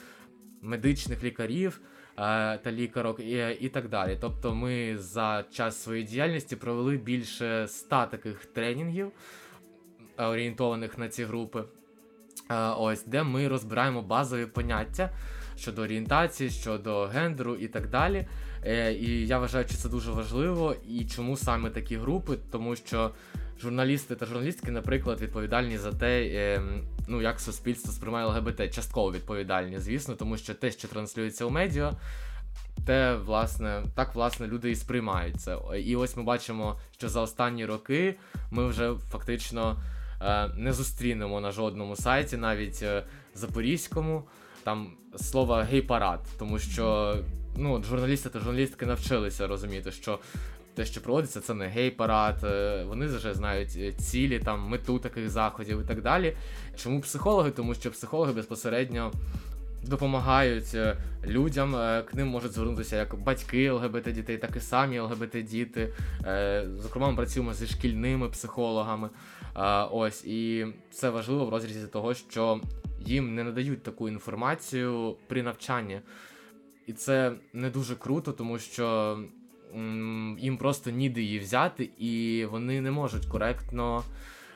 медичних 0.62 1.24
лікарів 1.24 1.82
е, 1.82 2.58
та 2.58 2.72
лікарок 2.72 3.20
і, 3.20 3.58
і 3.60 3.70
так 3.70 3.90
далі. 3.90 4.18
Тобто, 4.22 4.56
ми 4.56 4.98
за 4.98 5.44
час 5.52 5.84
своєї 5.84 6.06
діяльності 6.06 6.56
провели 6.56 6.98
більше 6.98 7.64
ста 7.64 8.06
таких 8.06 8.46
тренінгів, 8.46 9.12
орієнтованих 10.18 10.98
на 10.98 11.10
ці 11.10 11.24
групи. 11.24 11.64
Ось 12.78 13.06
де 13.06 13.24
ми 13.24 13.48
розбираємо 13.48 14.02
базові 14.02 14.46
поняття 14.46 15.10
щодо 15.58 15.82
орієнтації, 15.82 16.50
щодо 16.50 17.06
гендеру 17.06 17.56
і 17.56 17.68
так 17.68 17.90
далі. 17.90 18.28
І 19.00 19.28
я 19.28 19.40
вважаю, 19.40 19.68
що 19.68 19.78
це 19.78 19.90
дуже 19.90 20.12
важливо. 20.12 20.76
І 20.88 21.06
чому 21.06 21.38
саме 21.38 21.70
такі 21.70 21.98
групи? 21.98 22.38
Тому 22.52 22.76
що 22.76 23.12
журналісти 23.60 24.16
та 24.16 24.26
журналістки, 24.26 24.72
наприклад, 24.72 25.22
відповідальні 25.22 25.78
за 25.78 25.92
те, 25.92 26.22
е, 26.22 26.62
ну 27.08 27.22
як 27.22 27.40
суспільство 27.40 27.92
сприймає 27.92 28.26
ЛГБТ, 28.26 28.74
частково 28.74 29.12
відповідальні, 29.12 29.80
звісно, 29.80 30.16
тому 30.16 30.38
що 30.38 30.54
те, 30.54 30.72
що 30.72 30.88
транслюється 30.88 31.46
у 31.46 31.50
медіа. 31.50 31.94
Те, 32.86 33.16
власне, 33.16 33.84
так 33.96 34.16
власне 34.16 34.48
люди 34.48 34.72
і 34.72 34.76
сприймають 34.76 35.42
це. 35.42 35.58
І 35.84 35.96
ось 35.96 36.18
ми 36.18 36.24
бачимо, 36.24 36.80
що 36.98 37.10
за 37.10 37.22
останні 37.22 37.66
роки 37.66 38.16
ми 38.52 38.68
вже 38.68 38.94
фактично 39.12 39.84
е, 40.22 40.48
не 40.48 40.74
зустрінемо 40.74 41.42
на 41.42 41.52
жодному 41.52 41.96
сайті, 41.96 42.38
навіть 42.38 42.80
е, 42.84 43.04
запорізькому, 43.36 44.24
там 44.64 44.92
слова 45.16 45.64
гей-парад, 45.64 46.20
тому 46.40 46.60
що 46.60 47.16
ну, 47.58 47.84
журналісти 47.84 48.30
та 48.30 48.40
журналістки 48.40 48.86
навчилися 48.86 49.48
розуміти, 49.48 49.92
що 49.92 50.20
те, 50.76 50.86
що 50.86 51.02
проводиться, 51.02 51.42
це 51.42 51.54
не 51.54 51.68
гей-парад. 51.68 52.44
Е, 52.44 52.84
вони 52.88 53.06
вже 53.06 53.34
знають 53.34 53.76
е, 53.78 53.92
цілі, 53.92 54.40
там 54.40 54.62
мету 54.62 55.00
таких 55.00 55.30
заходів 55.30 55.82
і 55.82 55.88
так 55.88 56.02
далі. 56.02 56.38
Чому 56.76 57.02
психологи? 57.02 57.52
Тому 57.52 57.74
що 57.76 57.92
психологи 57.92 58.34
безпосередньо. 58.34 59.12
Допомагають 59.84 60.76
е, 60.76 60.98
людям, 61.26 61.72
к 61.72 62.08
ним 62.14 62.28
можуть 62.28 62.52
звернутися 62.52 62.96
як 62.96 63.16
батьки 63.20 63.72
ЛГБТ 63.72 64.12
дітей, 64.12 64.38
так 64.38 64.56
і 64.56 64.60
самі 64.60 65.00
ЛГБТ 65.00 65.44
діти. 65.44 65.94
Зокрема, 66.78 67.10
ми 67.10 67.16
працюємо 67.16 67.54
зі 67.54 67.68
шкільними 67.68 68.30
психологами. 68.30 69.10
Ось 69.92 70.26
і 70.26 70.68
це 70.92 71.10
важливо 71.10 71.46
в 71.46 71.50
розрізі 71.50 71.88
того, 71.88 72.14
що 72.14 72.62
їм 73.06 73.36
не 73.36 73.44
надають 73.44 73.84
таку 73.84 74.10
інформацію 74.10 75.16
при 75.28 75.44
навчанні. 75.44 76.02
І 76.88 76.94
це 76.94 77.32
не 77.54 77.70
дуже 77.70 77.96
круто, 77.96 78.32
тому 78.32 78.60
що 78.60 79.18
їм 80.40 80.58
просто 80.60 80.90
ніде 80.90 81.22
її 81.22 81.40
взяти, 81.40 81.90
і 81.98 82.46
вони 82.52 82.82
не 82.82 82.92
можуть 82.92 83.26
коректно 83.26 84.04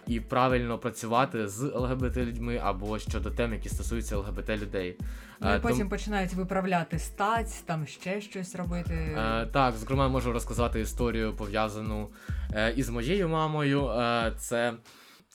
і 0.07 0.19
правильно 0.19 0.77
працювати 0.77 1.47
з 1.47 1.63
ЛГБТ 1.75 2.17
людьми 2.17 2.59
або 2.63 2.99
щодо 2.99 3.31
тем, 3.31 3.53
які 3.53 3.69
стосуються 3.69 4.17
ЛГБТ 4.17 4.49
людей. 4.49 4.97
Ну, 5.39 5.55
і 5.55 5.59
Потім 5.59 5.79
Том... 5.79 5.89
починають 5.89 6.33
виправляти 6.33 6.99
стать, 6.99 7.63
там 7.65 7.87
ще 7.87 8.21
щось 8.21 8.55
робити. 8.55 8.93
Е, 8.93 9.45
так, 9.45 9.75
зокрема, 9.75 10.07
можу 10.07 10.33
розказати 10.33 10.79
історію 10.79 11.33
пов'язану 11.33 12.09
е, 12.53 12.73
із 12.73 12.89
моєю 12.89 13.29
мамою. 13.29 13.87
Е, 13.87 14.33
це 14.37 14.73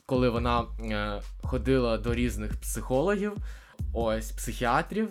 коли 0.08 0.28
вона 0.28 0.64
е, 0.80 1.22
ходила 1.42 1.98
до 1.98 2.14
різних 2.14 2.60
психологів, 2.60 3.32
ось 3.92 4.30
психіатрів. 4.30 5.08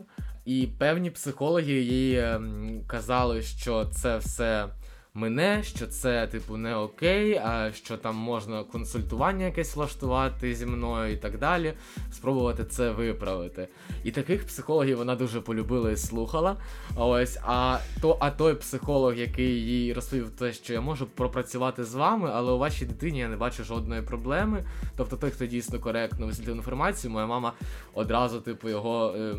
І 0.47 0.67
певні 0.77 1.11
психологи 1.11 1.73
їй 1.73 2.19
ем, 2.19 2.81
казали, 2.87 3.41
що 3.41 3.85
це 3.85 4.17
все 4.17 4.67
мене, 5.13 5.63
що 5.63 5.87
це, 5.87 6.27
типу, 6.27 6.57
не 6.57 6.75
окей, 6.75 7.41
а 7.45 7.71
що 7.71 7.97
там 7.97 8.15
можна 8.15 8.63
консультування 8.63 9.45
якесь 9.45 9.75
влаштувати 9.75 10.55
зі 10.55 10.65
мною 10.65 11.13
і 11.13 11.17
так 11.17 11.39
далі, 11.39 11.73
спробувати 12.11 12.65
це 12.65 12.91
виправити. 12.91 13.67
І 14.03 14.11
таких 14.11 14.47
психологів 14.47 14.97
вона 14.97 15.15
дуже 15.15 15.41
полюбила 15.41 15.91
і 15.91 15.97
слухала. 15.97 16.57
Ось, 16.95 17.39
а 17.45 17.79
то, 18.01 18.17
а 18.19 18.31
той 18.31 18.55
психолог, 18.55 19.15
який 19.15 19.61
їй 19.65 19.93
розповів 19.93 20.29
те, 20.29 20.53
що 20.53 20.73
я 20.73 20.81
можу 20.81 21.05
пропрацювати 21.05 21.83
з 21.83 21.93
вами, 21.93 22.31
але 22.33 22.51
у 22.51 22.57
вашій 22.57 22.85
дитині 22.85 23.19
я 23.19 23.27
не 23.27 23.37
бачу 23.37 23.63
жодної 23.63 24.01
проблеми. 24.01 24.65
Тобто 24.97 25.17
той, 25.17 25.31
хто 25.31 25.45
дійсно 25.45 25.79
коректно 25.79 26.25
висвітлив 26.25 26.55
інформацію, 26.55 27.11
моя 27.11 27.25
мама 27.25 27.53
одразу, 27.93 28.41
типу, 28.41 28.69
його. 28.69 29.15
Е, 29.17 29.35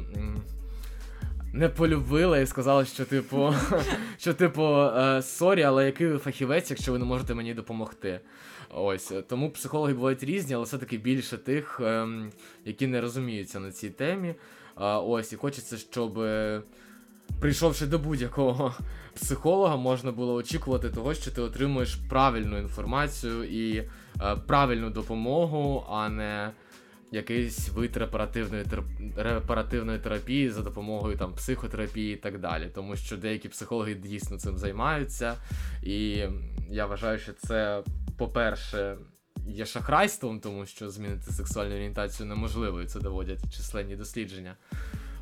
не 1.52 1.68
полюбила 1.68 2.38
і 2.38 2.46
сказала, 2.46 2.84
що 2.84 3.04
типу, 3.04 3.54
що 4.18 4.34
типу, 4.34 4.62
е, 4.62 5.22
sorry, 5.22 5.62
але 5.62 5.86
який 5.86 6.06
ви 6.06 6.18
фахівець, 6.18 6.70
якщо 6.70 6.92
ви 6.92 6.98
не 6.98 7.04
можете 7.04 7.34
мені 7.34 7.54
допомогти. 7.54 8.20
Ось 8.74 9.12
тому 9.28 9.50
психологи 9.50 9.94
бувають 9.94 10.22
різні, 10.22 10.54
але 10.54 10.64
все-таки 10.64 10.98
більше 10.98 11.38
тих, 11.38 11.80
ем, 11.84 12.30
які 12.64 12.86
не 12.86 13.00
розуміються 13.00 13.60
на 13.60 13.72
цій 13.72 13.90
темі. 13.90 14.34
Ось, 14.80 15.32
і 15.32 15.36
хочеться, 15.36 15.76
щоб. 15.76 16.20
Прийшовши 17.40 17.86
до 17.86 17.98
будь-якого 17.98 18.74
психолога, 19.14 19.76
можна 19.76 20.12
було 20.12 20.34
очікувати 20.34 20.90
того, 20.90 21.14
що 21.14 21.30
ти 21.30 21.40
отримуєш 21.40 21.94
правильну 21.94 22.58
інформацію 22.58 23.44
і 23.44 23.76
е, 23.76 23.88
правильну 24.46 24.90
допомогу, 24.90 25.86
а 25.90 26.08
не 26.08 26.50
якийсь 27.12 27.68
вид 27.68 27.96
репаративної 27.96 28.64
репаративної 29.16 29.98
терапії 29.98 30.50
за 30.50 30.62
допомогою 30.62 31.16
там 31.16 31.34
психотерапії 31.34 32.14
і 32.14 32.16
так 32.16 32.40
далі. 32.40 32.70
Тому 32.74 32.96
що 32.96 33.16
деякі 33.16 33.48
психологи 33.48 33.94
дійсно 33.94 34.38
цим 34.38 34.58
займаються, 34.58 35.34
і 35.82 36.24
я 36.70 36.86
вважаю, 36.86 37.18
що 37.18 37.32
це, 37.32 37.82
по-перше, 38.18 38.96
є 39.46 39.66
шахрайством, 39.66 40.40
тому 40.40 40.66
що 40.66 40.90
змінити 40.90 41.32
сексуальну 41.32 41.74
орієнтацію 41.74 42.26
неможливо, 42.26 42.82
і 42.82 42.86
це 42.86 43.00
доводять 43.00 43.56
численні 43.56 43.96
дослідження. 43.96 44.56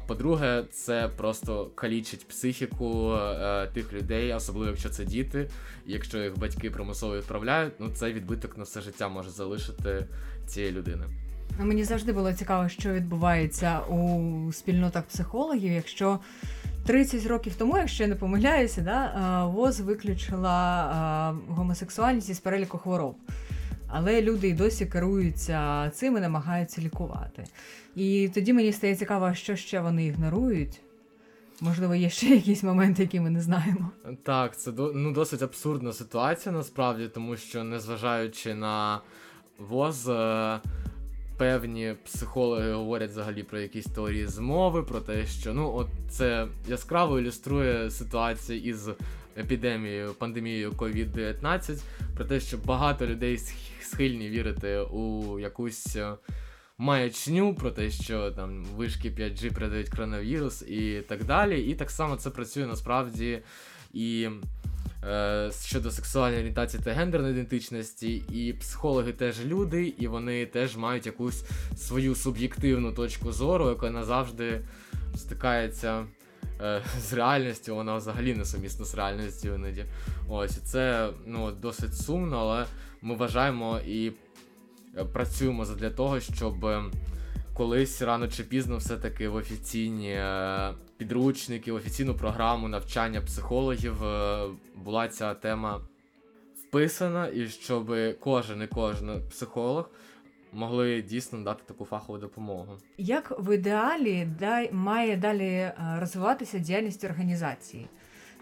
По-друге, 0.06 0.64
це 0.70 1.10
просто 1.16 1.66
калічить 1.66 2.28
психіку 2.28 3.12
е, 3.14 3.66
тих 3.66 3.92
людей, 3.92 4.32
особливо 4.32 4.70
якщо 4.70 4.88
це 4.88 5.04
діти. 5.04 5.50
Якщо 5.86 6.18
їх 6.18 6.38
батьки 6.38 6.70
примусово 6.70 7.16
відправляють, 7.16 7.72
ну 7.78 7.90
це 7.90 8.12
відбиток 8.12 8.58
на 8.58 8.64
все 8.64 8.80
життя 8.80 9.08
може 9.08 9.30
залишити 9.30 10.06
цієї 10.46 10.72
людини. 10.72 11.06
Мені 11.58 11.84
завжди 11.84 12.12
було 12.12 12.32
цікаво, 12.32 12.68
що 12.68 12.92
відбувається 12.92 13.80
у 13.80 14.52
спільнотах 14.52 15.02
психологів, 15.02 15.72
якщо 15.72 16.18
30 16.86 17.26
років 17.26 17.54
тому, 17.58 17.78
якщо 17.78 18.02
я 18.02 18.08
не 18.08 18.14
помиляюся, 18.14 18.80
да, 18.80 19.44
ВОЗ 19.46 19.80
виключила 19.80 21.36
гомосексуальність 21.48 22.28
із 22.28 22.40
переліку 22.40 22.78
хвороб. 22.78 23.16
Але 23.88 24.22
люди 24.22 24.48
й 24.48 24.52
досі 24.52 24.86
керуються 24.86 25.90
цим 25.90 26.16
і 26.16 26.20
намагаються 26.20 26.80
лікувати. 26.80 27.44
І 27.96 28.30
тоді 28.34 28.52
мені 28.52 28.72
стає 28.72 28.96
цікаво, 28.96 29.34
що 29.34 29.56
ще 29.56 29.80
вони 29.80 30.06
ігнорують. 30.06 30.80
Можливо, 31.60 31.94
є 31.94 32.10
ще 32.10 32.26
якісь 32.26 32.62
моменти, 32.62 33.02
які 33.02 33.20
ми 33.20 33.30
не 33.30 33.40
знаємо. 33.40 33.90
Так, 34.22 34.56
це 34.56 34.72
ну, 34.94 35.12
досить 35.12 35.42
абсурдна 35.42 35.92
ситуація 35.92 36.54
насправді, 36.54 37.08
тому 37.08 37.36
що 37.36 37.64
незважаючи 37.64 38.54
на 38.54 39.00
ВОЗ, 39.58 40.08
е, 40.08 40.60
певні 41.36 41.94
психологи 42.04 42.72
говорять 42.72 43.10
взагалі 43.10 43.42
про 43.42 43.58
якісь 43.58 43.86
теорії 43.86 44.26
змови, 44.26 44.82
про 44.82 45.00
те, 45.00 45.26
що 45.26 45.54
ну 45.54 45.74
от 45.74 45.88
це 46.10 46.46
яскраво 46.68 47.20
ілюструє 47.20 47.90
ситуацію 47.90 48.60
із 48.60 48.88
епідемією, 49.38 50.14
пандемією 50.18 50.70
COVID-19, 50.70 51.82
про 52.16 52.24
те, 52.24 52.40
що 52.40 52.58
багато 52.58 53.06
людей 53.06 53.40
схильні 53.80 54.28
вірити 54.28 54.78
у 54.78 55.38
якусь 55.38 55.96
е, 55.96 56.14
маячню, 56.78 57.54
про 57.54 57.70
те, 57.70 57.90
що 57.90 58.30
там 58.30 58.64
вишки 58.64 59.10
5G 59.10 59.54
передають 59.54 59.88
коронавірус 59.88 60.62
і 60.62 61.02
так 61.08 61.24
далі. 61.24 61.62
І 61.62 61.74
так 61.74 61.90
само 61.90 62.16
це 62.16 62.30
працює 62.30 62.66
насправді 62.66 63.42
і. 63.92 64.28
Е, 65.06 65.50
щодо 65.64 65.90
сексуальної 65.90 66.38
орієнтації 66.38 66.82
та 66.82 66.92
гендерної 66.92 67.32
ідентичності, 67.32 68.14
і 68.16 68.52
психологи 68.52 69.12
теж 69.12 69.44
люди, 69.44 69.94
і 69.98 70.06
вони 70.06 70.46
теж 70.46 70.76
мають 70.76 71.06
якусь 71.06 71.44
свою 71.76 72.14
суб'єктивну 72.14 72.92
точку 72.92 73.32
зору, 73.32 73.68
яка 73.68 73.90
назавжди 73.90 74.60
стикається 75.16 76.06
е, 76.60 76.82
з 77.00 77.12
реальністю, 77.12 77.74
вона 77.74 77.96
взагалі 77.96 78.34
не 78.34 78.44
сумісна 78.44 78.84
з 78.84 78.94
реальністю 78.94 79.54
іноді. 79.54 79.84
Ось 80.28 80.56
це 80.56 81.10
ну, 81.26 81.52
досить 81.52 81.96
сумно, 81.96 82.38
але 82.38 82.66
ми 83.02 83.14
вважаємо 83.14 83.80
і 83.86 84.12
е, 84.96 85.04
працюємо 85.04 85.64
для 85.64 85.90
того, 85.90 86.20
щоб 86.20 86.66
колись 87.54 88.02
рано 88.02 88.28
чи 88.28 88.42
пізно 88.42 88.76
все-таки 88.76 89.28
в 89.28 89.34
офіційні 89.34 90.10
е, 90.10 90.74
підручники, 90.96 91.72
офіційну 91.72 92.14
програму 92.14 92.68
навчання 92.68 93.20
психологів 93.20 94.04
е, 94.04 94.46
була 94.84 95.08
ця 95.08 95.34
тема 95.34 95.80
вписана, 96.62 97.28
і 97.28 97.48
щоб 97.48 97.96
кожен 98.20 98.62
і 98.62 98.66
кожен 98.66 99.22
психолог 99.30 99.90
могли 100.52 101.02
дійсно 101.02 101.38
дати 101.38 101.62
таку 101.66 101.84
фахову 101.84 102.18
допомогу. 102.18 102.72
Як 102.98 103.32
в 103.38 103.54
ідеалі 103.54 104.28
дай, 104.40 104.72
має 104.72 105.16
далі 105.16 105.46
е, 105.46 105.74
розвиватися 106.00 106.58
діяльність 106.58 107.04
організації? 107.04 107.88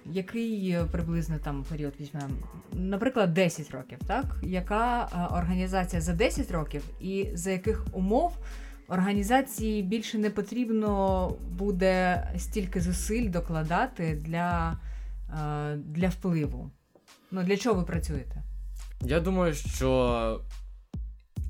Який 0.07 0.79
приблизно 0.93 1.38
там 1.38 1.64
період 1.69 1.95
візьмемо? 2.01 2.35
Наприклад, 2.73 3.35
10 3.35 3.71
років, 3.71 3.99
так? 4.07 4.25
Яка 4.43 5.09
організація 5.33 6.03
за 6.03 6.12
10 6.12 6.51
років 6.51 6.83
і 7.01 7.29
за 7.35 7.51
яких 7.51 7.87
умов 7.93 8.37
організації 8.88 9.83
більше 9.83 10.18
не 10.18 10.31
потрібно 10.31 11.29
буде 11.51 12.29
стільки 12.38 12.81
зусиль 12.81 13.31
докладати 13.31 14.14
для, 14.14 14.79
е, 15.31 15.77
для 15.77 16.09
впливу. 16.09 16.70
Ну, 17.31 17.42
Для 17.42 17.57
чого 17.57 17.81
ви 17.81 17.87
працюєте? 17.87 18.42
Я 19.01 19.20
думаю, 19.20 19.55
що 19.55 20.40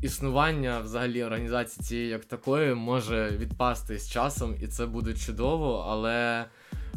існування 0.02 0.80
взагалі 0.80 1.24
організації 1.24 1.84
цієї 1.84 2.08
як 2.08 2.24
такої 2.24 2.74
може 2.74 3.30
відпасти 3.30 3.98
з 3.98 4.10
часом, 4.10 4.56
і 4.60 4.66
це 4.66 4.86
буде 4.86 5.14
чудово, 5.14 5.86
але 5.88 6.44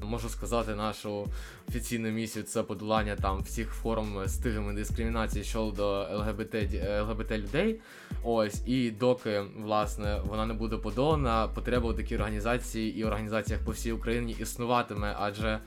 можу 0.04 0.30
сказати, 0.30 0.76
нашу 0.76 1.28
офіційну 1.70 2.10
місію 2.10 2.44
це 2.44 2.64
подолання 2.64 3.16
там 3.16 3.42
всіх 3.42 3.70
форм 3.70 4.28
стигми 4.28 4.74
дискримінації 4.74 5.44
щодо 5.44 6.08
ЛГБТ 6.12 6.56
ЛГБТ 7.02 7.32
людей. 7.32 7.80
Ось 8.24 8.62
і 8.68 8.92
доки 8.92 9.44
власне 9.64 10.22
вона 10.26 10.46
не 10.46 10.54
буде 10.54 10.78
подолана, 10.78 11.48
потреба 11.48 11.90
у 11.90 11.94
такій 11.94 12.16
організації 12.16 12.98
і 12.98 13.04
організаціях 13.04 13.62
по 13.66 13.72
всій 13.72 13.92
Україні 13.92 14.36
існуватиме, 14.40 15.16
адже. 15.20 15.60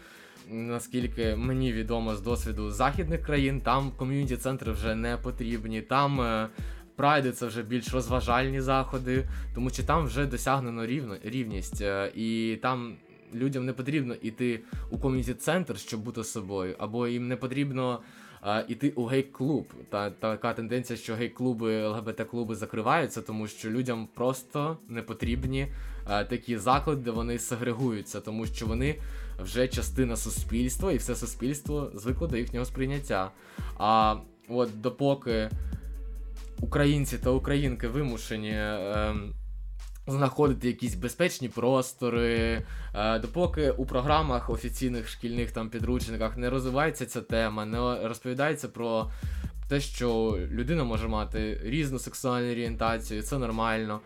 Наскільки 0.53 1.37
мені 1.37 1.73
відомо 1.73 2.15
з 2.17 2.21
досвіду 2.21 2.71
західних 2.71 3.23
країн, 3.23 3.61
там 3.61 3.91
ком'юніті 3.97 4.37
центри 4.37 4.73
вже 4.73 4.95
не 4.95 5.17
потрібні. 5.17 5.83
Там 5.83 6.21
е, 6.21 6.49
прайди 6.97 7.33
це 7.33 7.47
вже 7.47 7.63
більш 7.63 7.95
розважальні 7.95 8.61
заходи, 8.61 9.29
тому 9.55 9.71
що 9.71 9.83
там 9.83 10.05
вже 10.05 10.27
досягнено 10.27 10.87
рівно, 10.87 11.17
рівність, 11.25 11.81
е, 11.81 12.13
і 12.15 12.59
там 12.63 12.97
людям 13.35 13.67
не 13.67 13.73
потрібно 13.73 14.15
йти 14.15 14.61
у 14.91 14.99
ком'юніті 14.99 15.35
центр, 15.35 15.79
щоб 15.79 16.01
бути 16.01 16.25
собою, 16.25 16.75
або 16.79 17.09
їм 17.09 17.29
не 17.29 17.37
потрібно 17.37 18.01
а, 18.41 18.63
іти 18.69 18.91
у 18.91 19.05
гей-клуб. 19.05 19.67
Та 19.89 20.11
така 20.11 20.53
тенденція, 20.53 20.97
що 20.97 21.15
гей-клуби, 21.15 21.89
ЛГБТ-клуби 21.89 22.55
закриваються, 22.55 23.23
тому 23.23 23.47
що 23.47 23.71
людям 23.71 24.09
просто 24.15 24.79
не 24.89 25.03
потрібні 25.03 25.67
а, 26.05 26.25
такі 26.25 26.59
заклади, 26.59 27.03
де 27.03 27.11
вони 27.11 27.39
сегрегуються, 27.39 28.21
тому 28.21 28.47
що 28.47 28.67
вони 28.67 28.99
вже 29.43 29.69
частина 29.69 30.17
суспільства, 30.17 30.93
і 30.93 30.97
все 30.97 31.17
суспільство 31.17 31.91
звикло 31.95 32.27
до 32.27 32.37
їхнього 32.37 32.65
сприйняття. 32.67 33.31
А 33.79 34.17
от 34.49 34.81
допоки 34.81 35.51
українці 36.61 37.19
та 37.19 37.31
українки 37.31 37.89
вимушені. 37.89 38.51
Е, 38.51 39.15
знаходити 40.11 40.67
якісь 40.67 40.95
безпечні 40.95 41.49
простори, 41.49 42.63
е, 42.95 43.19
допоки 43.19 43.71
у 43.71 43.87
програмах 43.87 44.51
офіційних 44.51 45.09
шкільних 45.09 45.51
там 45.51 45.71
підручниках 45.71 46.37
не 46.37 46.51
розвивається 46.51 47.07
ця 47.07 47.21
тема, 47.21 47.65
не 47.65 48.09
розповідається 48.09 48.69
про 48.69 49.11
те, 49.69 49.81
що 49.81 50.39
людина 50.51 50.85
може 50.85 51.09
мати 51.09 51.61
різну 51.65 51.99
сексуальну 51.99 52.51
орієнтацію, 52.51 53.23
це 53.23 53.39
нормально. 53.39 54.01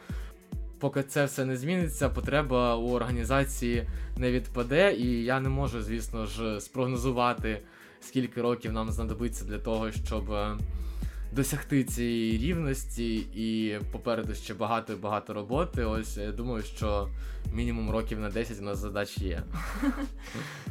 Поки 0.78 1.02
це 1.02 1.24
все 1.24 1.44
не 1.44 1.56
зміниться, 1.56 2.08
потреба 2.08 2.76
у 2.76 2.90
організації 2.90 3.88
не 4.16 4.32
відпаде, 4.32 4.94
і 4.94 5.24
я 5.24 5.40
не 5.40 5.48
можу, 5.48 5.82
звісно 5.82 6.26
ж, 6.26 6.60
спрогнозувати, 6.60 7.60
скільки 8.00 8.42
років 8.42 8.72
нам 8.72 8.90
знадобиться 8.90 9.44
для 9.44 9.58
того, 9.58 9.92
щоб 9.92 10.32
е, 10.32 10.58
досягти 11.34 11.84
цієї 11.84 12.38
рівності, 12.38 13.16
і 13.16 13.78
попереду 13.92 14.34
ще 14.34 14.54
багато 14.54 14.92
і 14.92 14.96
багато 14.96 15.34
роботи. 15.34 15.84
Ось 15.84 16.16
я 16.16 16.32
думаю, 16.32 16.62
що 16.62 17.08
мінімум 17.54 17.90
років 17.90 18.20
на 18.20 18.30
10 18.30 18.60
у 18.60 18.62
нас 18.62 18.78
задач 18.78 19.18
є. 19.18 19.42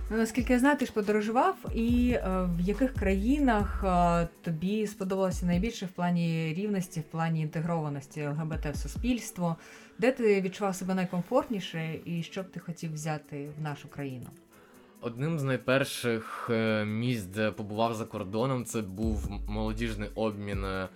Ну, 0.09 0.17
Наскільки 0.17 0.53
я 0.53 0.59
знаю, 0.59 0.77
ти 0.77 0.85
ж 0.85 0.93
подорожував, 0.93 1.55
і 1.75 2.11
е, 2.11 2.49
в 2.57 2.61
яких 2.61 2.93
країнах 2.93 3.83
е, 3.83 4.27
тобі 4.41 4.87
сподобалося 4.87 5.45
найбільше 5.45 5.85
в 5.85 5.89
плані 5.89 6.53
рівності, 6.57 6.99
в 6.99 7.03
плані 7.03 7.41
інтегрованості 7.41 8.27
ЛГБТ 8.27 8.65
в 8.65 8.75
суспільство, 8.75 9.55
де 9.99 10.11
ти 10.11 10.41
відчував 10.41 10.75
себе 10.75 10.93
найкомфортніше, 10.93 11.99
і 12.05 12.23
що 12.23 12.43
б 12.43 12.51
ти 12.51 12.59
хотів 12.59 12.93
взяти 12.93 13.49
в 13.59 13.61
нашу 13.61 13.87
країну? 13.87 14.27
Одним 15.05 15.39
з 15.39 15.43
найперших 15.43 16.47
е, 16.49 16.85
місць, 16.85 17.25
де 17.25 17.51
побував 17.51 17.95
за 17.95 18.05
кордоном, 18.05 18.65
це 18.65 18.81
був 18.81 19.29
молодіжний 19.47 20.09
обмін 20.15 20.65
е, 20.65 20.87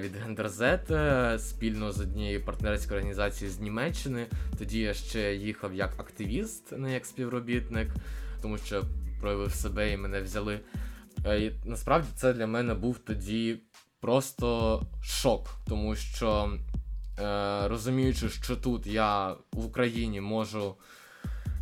від 0.00 0.16
Гендерзет 0.16 0.90
спільно 1.40 1.92
з 1.92 2.00
однією 2.00 2.44
партнерською 2.44 2.96
організацією 2.96 3.56
з 3.56 3.60
Німеччини. 3.60 4.26
Тоді 4.58 4.78
я 4.78 4.94
ще 4.94 5.34
їхав 5.34 5.74
як 5.74 6.00
активіст, 6.00 6.78
не 6.78 6.92
як 6.92 7.06
співробітник, 7.06 7.88
тому 8.42 8.58
що 8.58 8.82
проявив 9.20 9.52
себе 9.52 9.92
і 9.92 9.96
мене 9.96 10.22
взяли. 10.22 10.60
Е, 11.26 11.40
і 11.40 11.52
Насправді 11.64 12.08
це 12.14 12.32
для 12.32 12.46
мене 12.46 12.74
був 12.74 12.98
тоді 12.98 13.58
просто 14.00 14.82
шок, 15.02 15.48
тому 15.68 15.96
що 15.96 16.58
розуміючи, 17.64 18.28
що 18.28 18.56
тут 18.56 18.86
я 18.86 19.28
в 19.52 19.66
Україні 19.66 20.20
можу. 20.20 20.76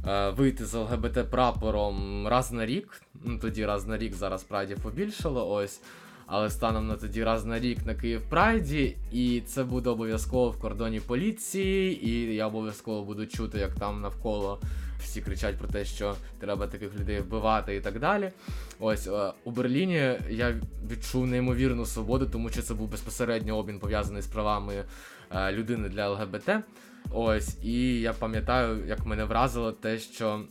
Е, 0.09 0.31
вийти 0.31 0.67
з 0.67 0.75
ЛГБТ 0.75 1.31
прапором 1.31 2.29
раз 2.29 2.53
на 2.53 2.67
рік. 2.67 3.03
Ну 3.25 3.39
тоді 3.39 3.67
раз 3.67 3.87
на 3.87 3.99
рік 3.99 4.15
зараз 4.15 4.43
прайдів 4.43 4.79
побільшало. 4.83 5.51
ось. 5.51 5.81
Але 6.27 6.51
станом 6.51 6.87
на 6.87 6.97
тоді 6.97 7.25
раз 7.25 7.45
на 7.45 7.61
рік 7.61 7.87
на 7.87 7.95
Київ 7.95 8.23
Прайді, 8.29 8.97
і 9.13 9.43
це 9.47 9.65
буде 9.65 9.91
обов'язково 9.91 10.51
в 10.51 10.61
кордоні 10.61 11.01
поліції, 11.01 12.09
і 12.09 12.35
я 12.35 12.47
обов'язково 12.47 13.05
буду 13.05 13.27
чути, 13.27 13.59
як 13.59 13.75
там 13.75 14.01
навколо 14.01 14.61
всі 15.01 15.21
кричать 15.21 15.57
про 15.57 15.69
те, 15.69 15.85
що 15.85 16.15
треба 16.41 16.67
таких 16.67 16.95
людей 17.01 17.21
вбивати 17.21 17.77
і 17.77 17.81
так 17.81 18.01
далі. 18.01 18.31
Ось 18.81 19.07
е, 19.07 19.33
у 19.45 19.51
Берліні 19.51 20.19
я 20.31 20.61
відчув 20.91 21.27
неймовірну 21.27 21.87
свободу, 21.87 22.27
тому 22.27 22.49
що 22.49 22.63
це 22.63 22.75
був 22.75 22.91
безпосередньо 22.91 23.57
обмін 23.57 23.79
пов'язаний 23.79 24.23
з 24.23 24.27
правами 24.27 24.85
е, 25.31 25.53
людини 25.53 25.89
для 25.89 26.09
ЛГБТ. 26.09 26.51
Ось, 27.11 27.65
і 27.65 28.01
я 28.01 28.13
пам'ятаю, 28.13 28.87
як 28.87 29.07
мене 29.07 29.25
вразило 29.25 29.73
те, 29.73 29.99
що 29.99 30.45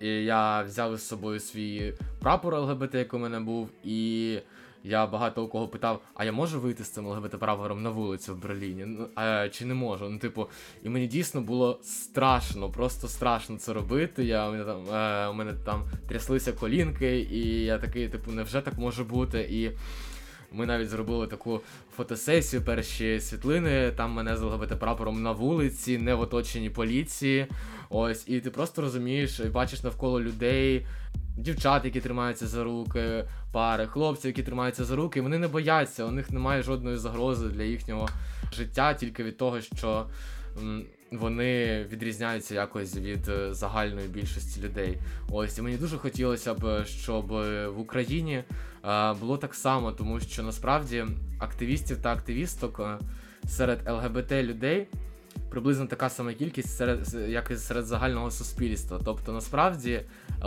я 0.00 0.62
взяв 0.62 0.96
з 0.96 1.06
собою 1.08 1.40
свій 1.40 1.94
прапор 2.20 2.54
ЛГБТ, 2.54 2.94
який 2.94 3.20
у 3.20 3.22
мене 3.22 3.40
був, 3.40 3.70
і 3.84 4.38
я 4.84 5.06
багато 5.06 5.44
у 5.44 5.48
кого 5.48 5.68
питав: 5.68 6.00
а 6.14 6.24
я 6.24 6.32
можу 6.32 6.60
вийти 6.60 6.84
з 6.84 6.88
цим 6.88 7.06
ЛГБТ-прапором 7.06 7.80
на 7.82 7.90
вулицю 7.90 8.34
в 8.34 8.42
Берліні? 8.42 8.84
Ну, 8.86 9.06
а 9.14 9.48
чи 9.48 9.64
не 9.64 9.74
можу? 9.74 10.08
Ну, 10.08 10.18
типу, 10.18 10.48
і 10.82 10.88
мені 10.88 11.06
дійсно 11.06 11.40
було 11.40 11.80
страшно, 11.82 12.70
просто 12.70 13.08
страшно 13.08 13.56
це 13.56 13.72
робити. 13.72 14.24
Я, 14.24 14.48
У 14.48 14.52
мене 14.52 14.64
там 14.64 14.94
е, 14.94 15.28
у 15.28 15.32
мене 15.34 15.52
там 15.64 15.84
тряслися 16.08 16.52
колінки, 16.52 17.20
і 17.20 17.64
я 17.64 17.78
такий, 17.78 18.08
типу, 18.08 18.30
невже 18.30 18.60
так 18.60 18.78
може 18.78 19.04
бути? 19.04 19.40
І 19.50 19.70
Ми 20.54 20.66
навіть 20.66 20.88
зробили 20.88 21.26
таку 21.26 21.60
фотосесію, 21.96 22.62
перші 22.62 23.20
світлини. 23.20 23.92
Там 23.96 24.12
мене 24.12 24.36
з 24.36 24.42
ЛГБТ 24.42 24.78
прапором 24.78 25.22
на 25.22 25.32
вулиці, 25.32 25.98
не 25.98 26.14
в 26.14 26.20
оточенні 26.20 26.70
поліції. 26.70 27.46
Ось, 27.90 28.28
і 28.28 28.40
ти 28.40 28.50
просто 28.50 28.82
розумієш, 28.82 29.40
бачиш 29.40 29.82
навколо 29.82 30.20
людей. 30.20 30.86
Дівчат, 31.36 31.84
які 31.84 32.00
тримаються 32.00 32.46
за 32.46 32.64
руки, 32.64 33.24
пари, 33.52 33.86
хлопців, 33.86 34.26
які 34.26 34.42
тримаються 34.42 34.84
за 34.84 34.96
руки, 34.96 35.20
вони 35.20 35.38
не 35.38 35.48
бояться, 35.48 36.04
у 36.04 36.10
них 36.10 36.30
немає 36.30 36.62
жодної 36.62 36.96
загрози 36.96 37.48
для 37.48 37.62
їхнього 37.62 38.08
життя, 38.52 38.94
тільки 38.94 39.24
від 39.24 39.36
того, 39.36 39.60
що 39.60 40.06
вони 41.12 41.82
відрізняються 41.84 42.54
якось 42.54 42.96
від 42.96 43.28
е, 43.28 43.54
загальної 43.54 44.08
більшості 44.08 44.60
людей. 44.60 44.98
Ось 45.30 45.58
і 45.58 45.62
мені 45.62 45.76
дуже 45.76 45.98
хотілося 45.98 46.54
б, 46.54 46.84
щоб 46.84 47.26
в 47.26 47.78
Україні 47.78 48.44
е, 48.84 49.12
було 49.12 49.36
так 49.36 49.54
само, 49.54 49.92
тому 49.92 50.20
що 50.20 50.42
насправді 50.42 51.04
активістів 51.38 52.02
та 52.02 52.12
активісток 52.12 52.80
е, 52.80 52.98
серед 53.48 53.88
ЛГБТ 53.88 54.32
людей. 54.32 54.86
Приблизно 55.50 55.86
така 55.86 56.08
сама 56.08 56.32
кількість 56.32 56.76
серед 56.76 57.14
як 57.28 57.50
і 57.50 57.56
серед 57.56 57.86
загального 57.86 58.30
суспільства. 58.30 59.00
Тобто, 59.04 59.32
насправді, 59.32 60.00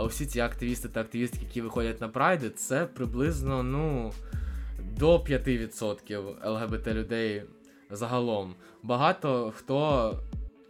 усі 0.04 0.26
ці 0.26 0.40
активісти 0.40 0.88
та 0.88 1.00
активістки, 1.00 1.38
які 1.42 1.60
виходять 1.60 2.00
на 2.00 2.08
прайди, 2.08 2.50
це 2.50 2.86
приблизно 2.86 3.62
ну 3.62 4.12
до 4.98 5.16
5% 5.16 6.50
ЛГБТ 6.50 6.86
людей 6.86 7.42
загалом. 7.90 8.54
Багато 8.82 9.52
хто 9.56 10.12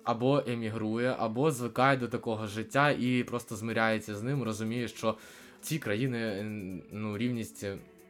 або 0.06 0.42
емігрує, 0.46 1.16
або 1.18 1.50
звикає 1.50 1.96
до 1.96 2.08
такого 2.08 2.46
життя 2.46 2.90
і 2.90 3.24
просто 3.24 3.56
змиряється 3.56 4.14
з 4.14 4.22
ним, 4.22 4.42
розуміє, 4.42 4.88
що 4.88 5.16
ці 5.60 5.78
країни 5.78 6.44
ну, 6.92 7.18
рівність 7.18 7.66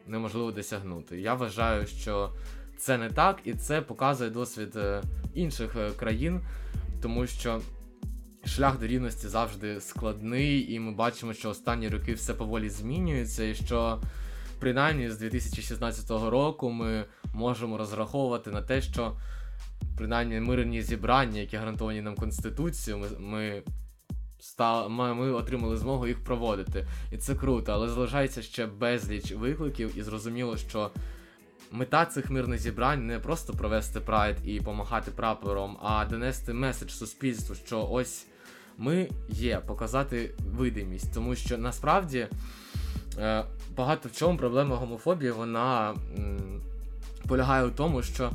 неможливо 0.07 0.53
досягнути. 0.53 1.21
Я 1.21 1.35
вважаю, 1.35 1.87
що 1.87 2.31
це 2.79 2.99
не 2.99 3.11
так, 3.11 3.41
і 3.45 3.55
це 3.55 3.81
показує 3.81 4.31
досвід 4.31 4.77
е, 4.77 5.03
інших 5.35 5.77
е, 5.77 5.91
країн, 5.91 6.41
тому 7.03 7.27
що. 7.27 7.61
Шлях 8.45 8.79
до 8.79 8.87
рівності 8.87 9.29
завжди 9.29 9.81
складний, 9.81 10.73
і 10.73 10.81
ми 10.81 10.93
бачимо, 10.93 11.33
що 11.33 11.51
останні 11.51 11.89
роки 11.89 12.15
все 12.15 12.35
поволі 12.35 12.69
змінюється, 12.69 13.45
і 13.45 13.55
що 13.55 14.01
принаймні 14.59 15.11
з 15.11 15.19
2016 15.19 16.11
року 16.11 16.71
ми 16.71 17.05
можемо 17.35 17.79
розраховувати 17.79 18.51
на 18.51 18.63
те, 18.63 18.83
що 18.83 19.17
принаймні 19.97 20.41
мирні 20.41 20.83
зібрання, 20.83 21.41
які 21.41 21.57
гарантовані 21.57 22.03
нам 22.03 22.15
Конституцією, 22.15 23.03
ми 23.03 23.09
ми, 23.19 23.63
стали, 24.39 24.89
ми, 24.89 25.33
отримали 25.33 25.77
змогу 25.77 26.07
їх 26.07 26.25
проводити. 26.25 26.87
І 27.13 27.17
це 27.17 27.35
круто, 27.35 27.73
але 27.73 27.89
залишається 27.89 28.43
ще 28.43 28.67
безліч 28.67 29.33
викликів, 29.33 29.99
і 29.99 30.03
зрозуміло, 30.03 30.57
що 30.57 30.91
мета 31.73 32.07
цих 32.07 32.31
мирних 32.31 32.61
зібрань 32.61 33.07
не 33.07 33.19
просто 33.19 33.53
провести 33.53 34.01
прайд 34.01 34.37
і 34.45 34.61
помахати 34.61 35.11
прапором, 35.11 35.77
а 35.83 36.05
донести 36.05 36.53
меседж 36.53 36.91
суспільству, 36.91 37.55
що 37.55 37.89
ось 37.91 38.27
ми 38.79 39.09
є, 39.29 39.59
показати 39.67 40.35
видимість, 40.57 41.15
тому 41.15 41.35
що 41.35 41.59
насправді. 41.59 42.29
Е, 43.19 43.45
багато 43.77 44.09
в 44.09 44.13
чому 44.13 44.39
проблема 44.39 44.77
гомофобії 44.77 45.31
вона 45.31 45.91
м, 45.91 46.61
полягає 47.29 47.65
у 47.65 47.71
тому, 47.71 48.03
що 48.03 48.31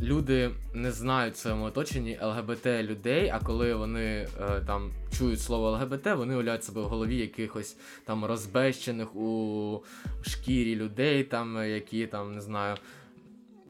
люди 0.00 0.50
не 0.74 0.92
знають 0.92 1.34
в 1.34 1.38
своєму 1.38 1.64
оточенні 1.64 2.18
ЛГБТ 2.22 2.66
людей, 2.66 3.28
а 3.28 3.38
коли 3.38 3.74
вони 3.74 4.04
е, 4.40 4.60
там 4.66 4.90
чують 5.18 5.40
слово 5.40 5.70
ЛГБТ, 5.70 6.06
вони 6.06 6.34
уявляють 6.34 6.64
себе 6.64 6.80
в 6.80 6.84
голові 6.84 7.16
якихось 7.16 7.76
там 8.04 8.24
розбещених 8.24 9.16
у 9.16 9.84
шкірі 10.22 10.76
людей, 10.76 11.24
там, 11.24 11.68
які 11.68 12.06
там, 12.06 12.34
не 12.34 12.40
знаю. 12.40 12.76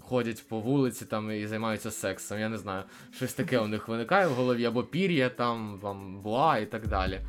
Ходять 0.01 0.49
по 0.49 0.61
вулиці 0.61 1.05
там 1.05 1.31
і 1.31 1.47
займаються 1.47 1.91
сексом, 1.91 2.39
я 2.39 2.49
не 2.49 2.59
знаю, 2.59 2.85
щось 3.13 3.35
таке 3.35 3.59
у 3.59 3.67
них 3.67 3.89
виникає 3.89 4.27
в 4.27 4.31
голові, 4.31 4.65
або 4.65 4.83
пір'я, 4.83 5.29
там, 5.29 5.79
там, 5.83 6.21
буа 6.23 6.59
і 6.59 6.67
так 6.67 6.89
далі. 6.89 7.21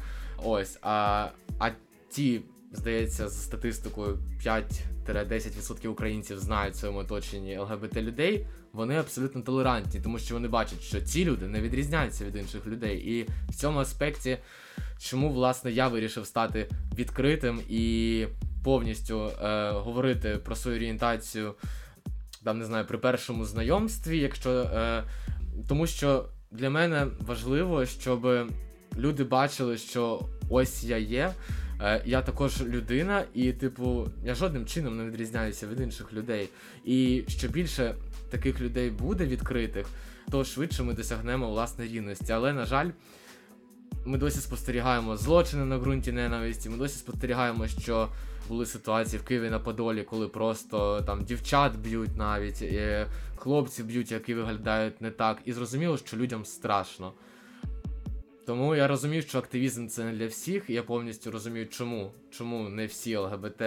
Ось. 0.43 0.79
А 0.81 1.27
а 1.59 1.69
ті 2.09 2.41
здається, 2.71 3.29
за 3.29 3.41
статистикою 3.41 4.17
5-10% 4.45 5.87
українців 5.87 6.39
знають 6.39 6.75
в 6.75 6.77
своєму 6.77 6.99
оточенні 6.99 7.57
ЛГБТ 7.57 7.97
людей, 7.97 8.47
вони 8.75 8.97
абсолютно 8.97 9.41
толерантні, 9.41 10.01
тому 10.01 10.19
що 10.19 10.33
вони 10.33 10.47
бачать, 10.47 10.81
що 10.81 11.01
ці 11.01 11.25
люди 11.25 11.47
не 11.47 11.61
відрізняються 11.61 12.25
від 12.25 12.35
інших 12.35 12.67
людей. 12.67 12.97
І 12.97 13.27
в 13.49 13.55
цьому 13.55 13.79
аспекті, 13.79 14.37
чому 14.99 15.29
власне 15.29 15.71
я 15.71 15.87
вирішив 15.87 16.25
стати 16.25 16.69
відкритим 16.97 17.61
і 17.69 18.25
повністю 18.63 19.31
е, 19.43 19.71
говорити 19.71 20.37
про 20.45 20.55
свою 20.55 20.77
орієнтацію, 20.77 21.53
там 22.43 22.59
не 22.59 22.65
знаю, 22.65 22.85
при 22.85 22.97
першому 22.97 23.45
знайомстві, 23.45 24.19
якщо 24.19 24.51
е, 24.51 25.03
тому 25.67 25.87
що 25.87 26.29
для 26.51 26.69
мене 26.69 27.07
важливо, 27.19 27.85
щоб 27.85 28.49
люди 28.97 29.23
бачили, 29.23 29.77
що 29.77 30.29
ось 30.49 30.83
я 30.83 30.97
є. 30.97 31.33
Е, 31.81 32.01
я 32.05 32.21
також 32.21 32.61
людина, 32.61 33.23
і, 33.33 33.53
типу, 33.53 34.07
я 34.23 34.35
жодним 34.35 34.65
чином 34.65 34.97
не 34.97 35.05
відрізняюся 35.05 35.67
від 35.67 35.79
інших 35.79 36.13
людей. 36.13 36.49
І 36.85 37.23
що 37.27 37.47
більше 37.47 37.95
таких 38.29 38.61
людей 38.61 38.89
буде 38.89 39.25
відкритих, 39.25 39.87
то 40.31 40.43
швидше 40.43 40.83
ми 40.83 40.93
досягнемо 40.93 41.49
власне 41.49 41.85
рівності. 41.85 42.33
Але, 42.33 42.53
на 42.53 42.65
жаль, 42.65 42.89
ми 44.05 44.17
досі 44.17 44.39
спостерігаємо 44.39 45.17
злочини 45.17 45.65
на 45.65 45.77
ґрунті 45.77 46.11
ненависті. 46.11 46.69
Ми 46.69 46.77
досі 46.77 46.97
спостерігаємо, 46.97 47.67
що 47.67 48.09
були 48.47 48.65
ситуації 48.65 49.19
в 49.19 49.25
Києві 49.25 49.49
на 49.49 49.59
Подолі, 49.59 50.03
коли 50.03 50.27
просто 50.27 51.01
там 51.01 51.23
дівчат 51.23 51.75
б'ють 51.77 52.17
навіть, 52.17 52.61
і 52.61 53.05
хлопці 53.35 53.83
б'ють, 53.83 54.11
які 54.11 54.33
виглядають 54.33 55.01
не 55.01 55.11
так. 55.11 55.37
І 55.45 55.53
зрозуміло, 55.53 55.97
що 55.97 56.17
людям 56.17 56.45
страшно. 56.45 57.13
Тому 58.45 58.75
я 58.75 58.87
розумію, 58.87 59.21
що 59.21 59.39
активізм 59.39 59.87
це 59.87 60.03
не 60.03 60.11
для 60.11 60.27
всіх. 60.27 60.69
Я 60.69 60.83
повністю 60.83 61.31
розумію, 61.31 61.67
чому 61.67 62.11
чому 62.29 62.69
не 62.69 62.85
всі 62.85 63.17
ЛГБТ 63.17 63.61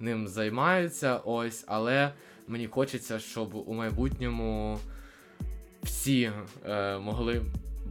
ним 0.00 0.28
займаються. 0.28 1.16
Ось, 1.16 1.64
але 1.66 2.12
мені 2.48 2.66
хочеться, 2.66 3.18
щоб 3.18 3.54
у 3.54 3.74
майбутньому 3.74 4.78
всі 5.82 6.30
е, 6.66 6.98
могли 6.98 7.42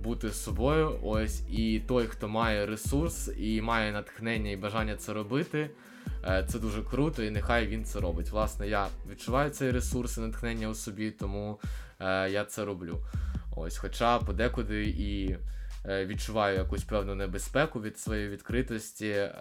бути 0.03 0.29
з 0.29 0.43
собою. 0.43 0.99
Ось, 1.03 1.41
і 1.49 1.81
той, 1.87 2.07
хто 2.07 2.29
має 2.29 2.65
ресурс 2.65 3.31
і 3.37 3.61
має 3.61 3.91
натхнення 3.91 4.51
і 4.51 4.57
бажання 4.57 4.95
це 4.95 5.13
робити. 5.13 5.69
Е, 6.25 6.45
це 6.49 6.59
дуже 6.59 6.83
круто, 6.83 7.23
і 7.23 7.31
нехай 7.31 7.67
він 7.67 7.85
це 7.85 7.99
робить. 7.99 8.29
Власне, 8.29 8.67
я 8.67 8.87
відчуваю 9.11 9.49
цей 9.49 9.71
ресурс 9.71 10.17
і 10.17 10.21
натхнення 10.21 10.69
у 10.69 10.73
собі, 10.73 11.11
тому 11.11 11.59
е, 11.99 12.29
я 12.29 12.45
це 12.45 12.65
роблю. 12.65 12.97
Ось, 13.55 13.77
хоча 13.77 14.19
подекуди 14.19 14.83
і. 14.83 15.37
Е, 15.87 16.05
відчуваю 16.05 16.57
якусь 16.57 16.83
певну 16.83 17.15
небезпеку 17.15 17.81
від 17.81 17.99
своєї 17.99 18.29
відкритості. 18.29 19.09
Е, 19.09 19.31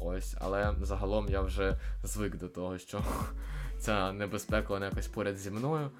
ось, 0.00 0.36
Але 0.40 0.74
загалом 0.82 1.28
я 1.28 1.40
вже 1.40 1.78
звик 2.04 2.36
до 2.36 2.48
того, 2.48 2.78
що 2.78 3.00
ця 3.78 4.12
небезпека 4.12 4.66
вона 4.68 4.86
якось 4.86 5.06
поряд 5.06 5.38
зі 5.38 5.50
мною. 5.50 5.90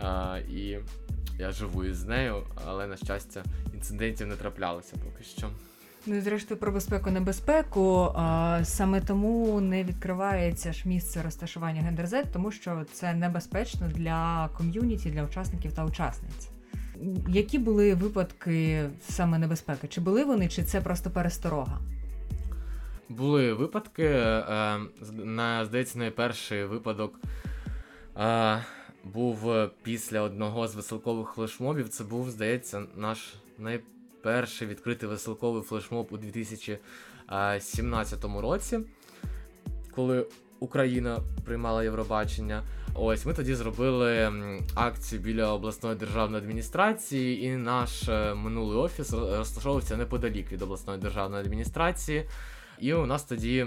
Е, 0.00 0.40
і 0.40 0.78
я 1.38 1.52
живу 1.52 1.84
із 1.84 2.04
нею, 2.04 2.42
але, 2.66 2.86
на 2.86 2.96
щастя, 2.96 3.42
інцидентів 3.74 4.26
не 4.26 4.36
траплялося 4.36 4.96
поки 5.04 5.24
що. 5.24 5.50
Ну 6.06 6.14
і 6.14 6.20
зрештою 6.20 6.60
про 6.60 6.72
безпеку 6.72 7.10
небезпеку. 7.10 8.12
А, 8.16 8.60
саме 8.64 9.00
тому 9.00 9.60
не 9.60 9.84
відкривається 9.84 10.72
ж 10.72 10.88
місце 10.88 11.22
розташування 11.22 11.82
гендерзет, 11.82 12.32
тому 12.32 12.50
що 12.52 12.84
це 12.92 13.14
небезпечно 13.14 13.88
для 13.88 14.48
ком'юніті, 14.56 15.10
для 15.10 15.22
учасників 15.24 15.72
та 15.72 15.84
учасниць. 15.84 16.57
Які 17.28 17.58
були 17.58 17.94
випадки 17.94 18.90
саме 19.00 19.38
небезпеки? 19.38 19.88
Чи 19.88 20.00
були 20.00 20.24
вони, 20.24 20.48
чи 20.48 20.64
це 20.64 20.80
просто 20.80 21.10
пересторога? 21.10 21.78
Були 23.08 23.52
випадки. 23.52 24.04
Е, 24.04 24.78
на, 25.12 25.64
Здається, 25.64 25.98
найперший 25.98 26.64
випадок 26.64 27.20
е, 28.16 28.64
був 29.04 29.52
після 29.82 30.20
одного 30.20 30.68
з 30.68 30.74
веселкових 30.74 31.28
флешмобів. 31.28 31.88
Це 31.88 32.04
був, 32.04 32.30
здається, 32.30 32.82
наш 32.96 33.34
найперший 33.58 34.68
відкритий 34.68 35.08
веселковий 35.08 35.62
флешмоб 35.62 36.08
у 36.10 36.16
2017 36.16 38.24
році, 38.24 38.80
коли 39.94 40.26
Україна 40.60 41.18
приймала 41.44 41.82
Євробачення. 41.82 42.62
Ось 42.94 43.26
ми 43.26 43.34
тоді 43.34 43.54
зробили 43.54 44.32
акцію 44.74 45.22
біля 45.22 45.52
обласної 45.52 45.96
державної 45.96 46.42
адміністрації, 46.42 47.44
і 47.44 47.56
наш 47.56 48.08
е, 48.08 48.34
минулий 48.34 48.78
офіс 48.78 49.12
розташовувався 49.12 49.96
неподалік 49.96 50.52
від 50.52 50.62
обласної 50.62 51.00
державної 51.00 51.44
адміністрації. 51.44 52.24
І 52.80 52.94
у 52.94 53.06
нас 53.06 53.24
тоді 53.24 53.66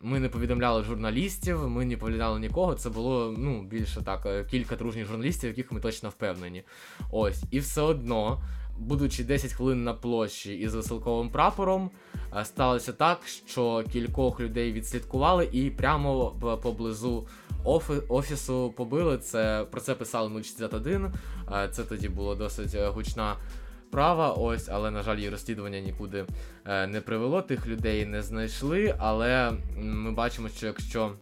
ми 0.00 0.20
не 0.20 0.28
повідомляли 0.28 0.82
журналістів, 0.82 1.68
ми 1.68 1.84
не 1.84 1.96
повідомляли 1.96 2.40
нікого. 2.40 2.74
Це 2.74 2.90
було 2.90 3.34
ну 3.38 3.62
більше 3.62 4.02
так, 4.02 4.26
е, 4.26 4.44
кілька 4.44 4.76
дружніх 4.76 5.06
журналістів, 5.06 5.48
яких 5.48 5.72
ми 5.72 5.80
точно 5.80 6.08
впевнені. 6.08 6.62
Ось, 7.10 7.42
і 7.50 7.58
все 7.58 7.80
одно 7.80 8.42
будучи 8.78 9.24
10 9.24 9.52
хвилин 9.52 9.84
на 9.84 9.94
площі 9.94 10.54
із 10.54 10.74
веселковим 10.74 11.30
прапором, 11.30 11.90
е, 12.36 12.44
сталося 12.44 12.92
так, 12.92 13.18
що 13.46 13.84
кількох 13.92 14.40
людей 14.40 14.72
відслідкували 14.72 15.48
і 15.52 15.70
прямо 15.70 16.30
поблизу 16.62 17.28
офісу 18.08 18.74
побили. 18.76 19.18
Це 19.18 19.66
Про 19.70 19.80
це 19.80 19.94
писали 19.94 20.42
061. 20.42 21.12
Е, 21.52 21.68
це 21.72 21.84
тоді 21.84 22.08
було 22.08 22.34
досить 22.34 22.76
гучна 22.94 23.36
справа. 23.88 24.32
Ось, 24.32 24.68
але, 24.68 24.90
на 24.90 25.02
жаль, 25.02 25.16
її 25.16 25.30
розслідування 25.30 25.80
нікуди 25.80 26.24
не 26.66 27.02
привело. 27.06 27.42
Тих 27.42 27.66
людей 27.66 28.06
не 28.06 28.22
знайшли. 28.22 28.94
Але 28.98 29.52
ми 29.76 30.12
бачимо, 30.12 30.48
що 30.48 30.66
якщо 30.66 31.12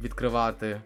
відкривати 0.00 0.80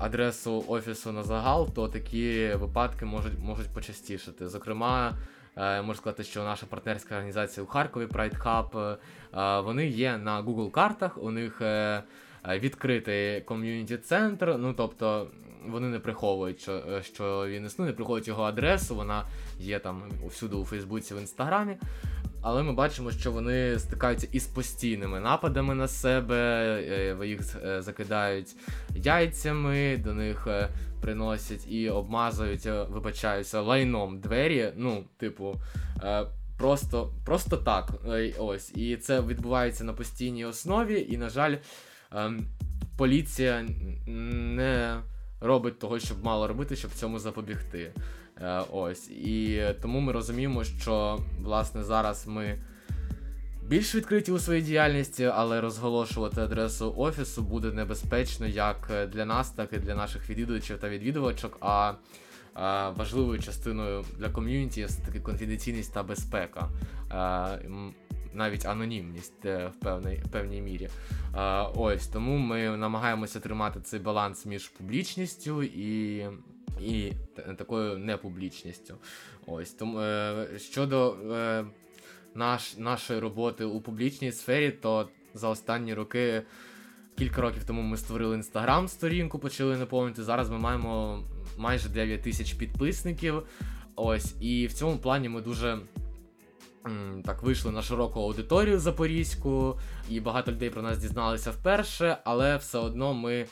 адресу 0.00 0.64
офісу 0.68 1.12
на 1.12 1.22
загал, 1.22 1.68
то 1.74 1.88
такі 1.88 2.50
випадки 2.54 3.04
можуть 3.04 3.38
можуть 3.38 3.68
почастішати. 3.68 4.48
Зокрема, 4.48 5.10
е, 5.10 5.16
можу 5.58 5.94
сказати, 5.94 6.24
що 6.24 6.44
наша 6.44 6.66
партнерська 6.66 7.14
організація 7.14 7.64
у 7.64 7.66
Харкові 7.66 8.04
Pride 8.06 8.42
Hub, 8.42 8.96
е, 9.34 9.60
вони 9.60 9.86
є 9.86 10.18
на 10.18 10.42
Google 10.42 10.70
картах. 10.70 11.18
У 11.22 11.30
них 11.30 11.62
е, 11.62 12.02
відкритий 12.48 13.40
ком'юніті 13.40 13.96
центр. 13.96 14.56
Ну 14.58 14.72
тобто 14.72 15.30
вони 15.66 15.88
не 15.88 15.98
приховують, 15.98 16.60
що 16.60 17.02
що 17.02 17.48
він 17.48 17.66
існує, 17.66 17.90
не 17.90 17.96
приховують 17.96 18.28
його 18.28 18.42
адресу. 18.42 18.96
Вона 18.96 19.24
є 19.58 19.78
там 19.78 20.02
всюди 20.28 20.56
у 20.56 20.64
Фейсбуці, 20.64 21.14
в 21.14 21.18
інстаграмі. 21.18 21.76
Але 22.40 22.62
ми 22.62 22.72
бачимо, 22.72 23.10
що 23.10 23.32
вони 23.32 23.78
стикаються 23.78 24.28
із 24.32 24.46
постійними 24.46 25.20
нападами 25.20 25.74
на 25.74 25.88
себе, 25.88 26.36
е, 27.20 27.26
їх 27.26 27.40
е, 27.64 27.82
закидають 27.82 28.56
яйцями, 28.94 29.96
до 30.04 30.14
них 30.14 30.46
е, 30.46 30.68
приносять 31.00 31.68
і 31.68 31.90
обмазують, 31.90 32.66
вибачаються, 32.66 33.60
лайном 33.60 34.20
двері. 34.20 34.72
Ну, 34.76 35.04
типу, 35.16 35.54
просто 36.58 37.12
просто 37.24 37.56
так. 37.56 37.92
Ось. 38.38 38.76
І 38.76 38.96
це 38.96 39.20
відбувається 39.20 39.84
на 39.84 39.92
постійній 39.92 40.44
основі, 40.44 41.06
і, 41.10 41.16
на 41.16 41.28
жаль, 41.28 41.56
ем, 42.12 42.44
поліція 42.96 43.66
не 44.06 45.00
робить 45.40 45.78
того, 45.78 45.98
щоб 45.98 46.24
мала 46.24 46.46
робити, 46.46 46.76
щоб 46.76 46.90
цьому 46.90 47.18
запобігти. 47.18 47.92
Е, 48.42 48.62
ось. 48.72 49.10
І 49.10 49.62
тому 49.82 50.00
ми 50.00 50.12
розуміємо, 50.12 50.64
що 50.64 51.18
власне 51.42 51.84
зараз 51.84 52.26
ми 52.26 52.58
більш 53.62 53.94
відкриті 53.94 54.30
у 54.30 54.38
своїй 54.38 54.62
діяльності, 54.62 55.24
але 55.24 55.60
розголошувати 55.60 56.40
адресу 56.40 56.94
офісу 56.96 57.42
буде 57.42 57.72
небезпечно 57.72 58.46
як 58.46 59.08
для 59.12 59.24
нас, 59.24 59.50
так 59.50 59.72
і 59.72 59.78
для 59.78 59.94
наших 59.94 60.30
відвідувачів 60.30 60.78
та 60.78 60.88
відвідувачок. 60.88 61.56
А 61.60 61.92
важливою 62.96 63.42
частиною 63.42 64.04
для 64.18 64.28
ком'юніті 64.28 64.80
є 64.80 64.86
все 64.86 65.02
таки 65.02 65.20
конфіденційність 65.20 65.94
та 65.94 66.02
безпека. 66.02 66.68
Е, 67.12 67.58
навіть 68.34 68.66
анонімність 68.66 69.44
е, 69.44 69.66
в 69.66 69.80
певній 69.80 70.22
певній 70.30 70.60
мірі. 70.60 70.88
Ось 71.74 72.06
тому 72.06 72.36
ми 72.36 72.76
намагаємося 72.76 73.40
тримати 73.40 73.80
цей 73.80 74.00
баланс 74.00 74.46
між 74.46 74.68
публічністю 74.68 75.62
і 75.62 76.26
і 76.80 77.12
такою 77.56 77.98
непублічністю. 77.98 78.94
Ось 79.46 79.70
тому 79.70 80.00
е, 80.00 80.46
щодо 80.58 81.16
е, 81.32 81.64
наш, 82.34 82.76
нашої 82.76 83.20
роботи 83.20 83.64
у 83.64 83.80
публічній 83.80 84.32
сфері, 84.32 84.70
то 84.70 85.08
за 85.34 85.48
останні 85.48 85.94
роки. 85.94 86.42
Кілька 87.18 87.40
років 87.40 87.64
тому 87.64 87.82
ми 87.82 87.96
створили 87.96 88.36
інстаграм-сторінку, 88.36 89.38
почали 89.38 89.76
наповнити. 89.76 90.22
Зараз 90.22 90.50
ми 90.50 90.58
маємо 90.58 91.22
майже 91.56 91.88
9 91.88 92.22
тисяч 92.22 92.52
підписників. 92.52 93.42
Ось, 93.96 94.34
і 94.40 94.66
в 94.66 94.72
цьому 94.72 94.98
плані 94.98 95.28
ми 95.28 95.40
дуже 95.40 95.78
так 97.24 97.42
вийшли 97.42 97.72
на 97.72 97.82
широку 97.82 98.20
аудиторію 98.20 98.78
запорізьку, 98.78 99.78
і 100.10 100.20
багато 100.20 100.52
людей 100.52 100.70
про 100.70 100.82
нас 100.82 100.98
дізналися 100.98 101.50
вперше, 101.50 102.16
але 102.24 102.56
все 102.56 102.78
одно 102.78 103.14
ми 103.14 103.46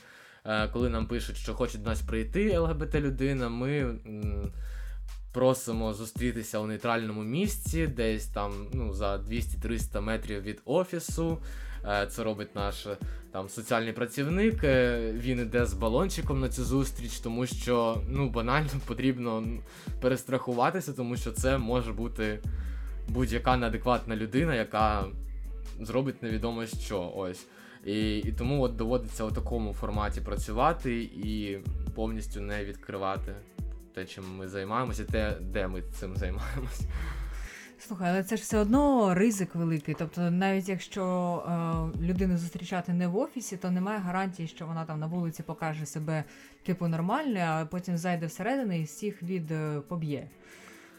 коли 0.73 0.89
нам 0.89 1.07
пишуть, 1.07 1.37
що 1.37 1.55
хочуть 1.55 1.83
до 1.83 1.91
нас 1.91 2.03
прийти 2.03 2.59
ЛГБТ-людина, 2.59 3.49
ми 3.49 3.95
просимо 5.37 5.95
зустрітися 5.95 6.59
у 6.59 6.67
нейтральному 6.67 7.23
місці, 7.23 7.87
десь 7.87 8.27
там 8.27 8.53
ну, 8.73 8.93
за 8.93 9.17
200-300 9.17 10.01
метрів 10.01 10.43
від 10.43 10.63
офісу. 10.65 11.39
Е, 11.85 12.07
це 12.07 12.25
робить 12.25 12.55
наш 12.55 12.87
там 13.33 13.49
соціальний 13.49 13.93
працівник. 13.93 14.65
Е, 14.65 15.13
він 15.13 15.41
іде 15.41 15.67
з 15.67 15.75
балончиком 15.75 16.41
на 16.41 16.49
цю 16.49 16.65
зустріч, 16.65 17.19
тому 17.19 17.47
що 17.47 18.03
ну 18.09 18.31
банально 18.31 18.69
потрібно 18.87 19.45
перестрахуватися, 20.01 20.93
тому 20.93 21.17
що 21.17 21.33
це 21.33 21.59
може 21.59 21.93
бути 21.93 22.39
будь-яка 23.09 23.57
неадекватна 23.57 24.17
людина, 24.17 24.55
яка 24.55 25.05
зробить 25.81 26.23
невідомо 26.23 26.67
що. 26.67 27.13
Ось. 27.17 27.47
І 27.87 28.19
і 28.19 28.33
тому 28.33 28.63
от 28.63 28.77
доводиться 28.77 29.25
у 29.25 29.31
такому 29.31 29.73
форматі 29.73 30.21
працювати 30.21 31.03
і 31.03 31.59
повністю 31.95 32.41
не 32.41 32.65
відкривати 32.65 33.35
те, 33.95 34.05
чим 34.05 34.25
ми 34.37 34.49
займаємося, 34.49 35.05
те, 35.05 35.37
де 35.41 35.69
ми 35.69 35.83
цим 35.83 36.17
займаємося. 36.17 36.85
Слухай, 37.79 38.11
але 38.11 38.25
це 38.25 38.37
ж 38.37 38.43
все 38.43 38.59
одно 38.59 39.15
ризик 39.15 39.55
великий. 39.55 39.95
Тобто, 39.99 40.31
навіть 40.31 40.69
якщо 40.69 41.03
е, 41.49 42.07
людину 42.07 42.39
зустрічати 42.39 42.93
не 42.93 43.09
в 43.09 43.17
офісі, 43.17 43.57
то 43.57 43.71
немає 43.71 43.99
гарантії, 43.99 44.49
що 44.49 44.67
вона 44.67 44.85
там 44.85 45.01
на 45.01 45.07
вулиці 45.07 45.43
покаже 45.43 45.87
себе 45.87 46.25
типу 46.63 46.89
нормальною, 46.89 47.45
а 47.49 47.67
потім 47.67 47.97
зайде 47.97 48.27
всередину 48.27 48.73
і 48.73 48.83
всіх 48.83 49.23
від 49.23 49.51
е, 49.51 49.81
поб'є. 49.89 50.29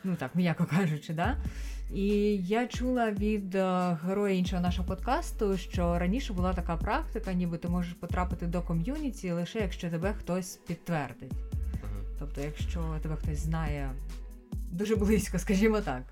Ну 0.04 0.16
так, 0.16 0.36
м'яко 0.36 0.66
кажучи, 0.66 1.14
да? 1.14 1.38
І 1.94 2.08
я 2.38 2.68
чула 2.68 3.12
від 3.12 3.56
е, 3.56 3.98
героя 4.06 4.34
іншого 4.34 4.62
нашого 4.62 4.88
подкасту, 4.88 5.58
що 5.58 6.00
раніше 6.00 6.34
була 6.34 6.54
така 6.54 6.78
практика, 6.78 7.34
ніби 7.34 7.58
ти 7.58 7.68
можеш 7.68 7.94
потрапити 7.94 8.48
до 8.48 8.62
ком'юніті 8.62 9.32
лише 9.32 9.60
якщо 9.60 9.90
тебе 9.90 10.14
хтось 10.14 10.56
підтвердить. 10.56 11.32
Тобто, 12.20 12.42
якщо 12.42 12.96
тебе 13.02 13.16
хтось 13.16 13.40
знає 13.40 13.92
дуже 14.72 14.96
близько, 14.96 15.40
скажімо 15.40 15.82
так. 15.82 16.04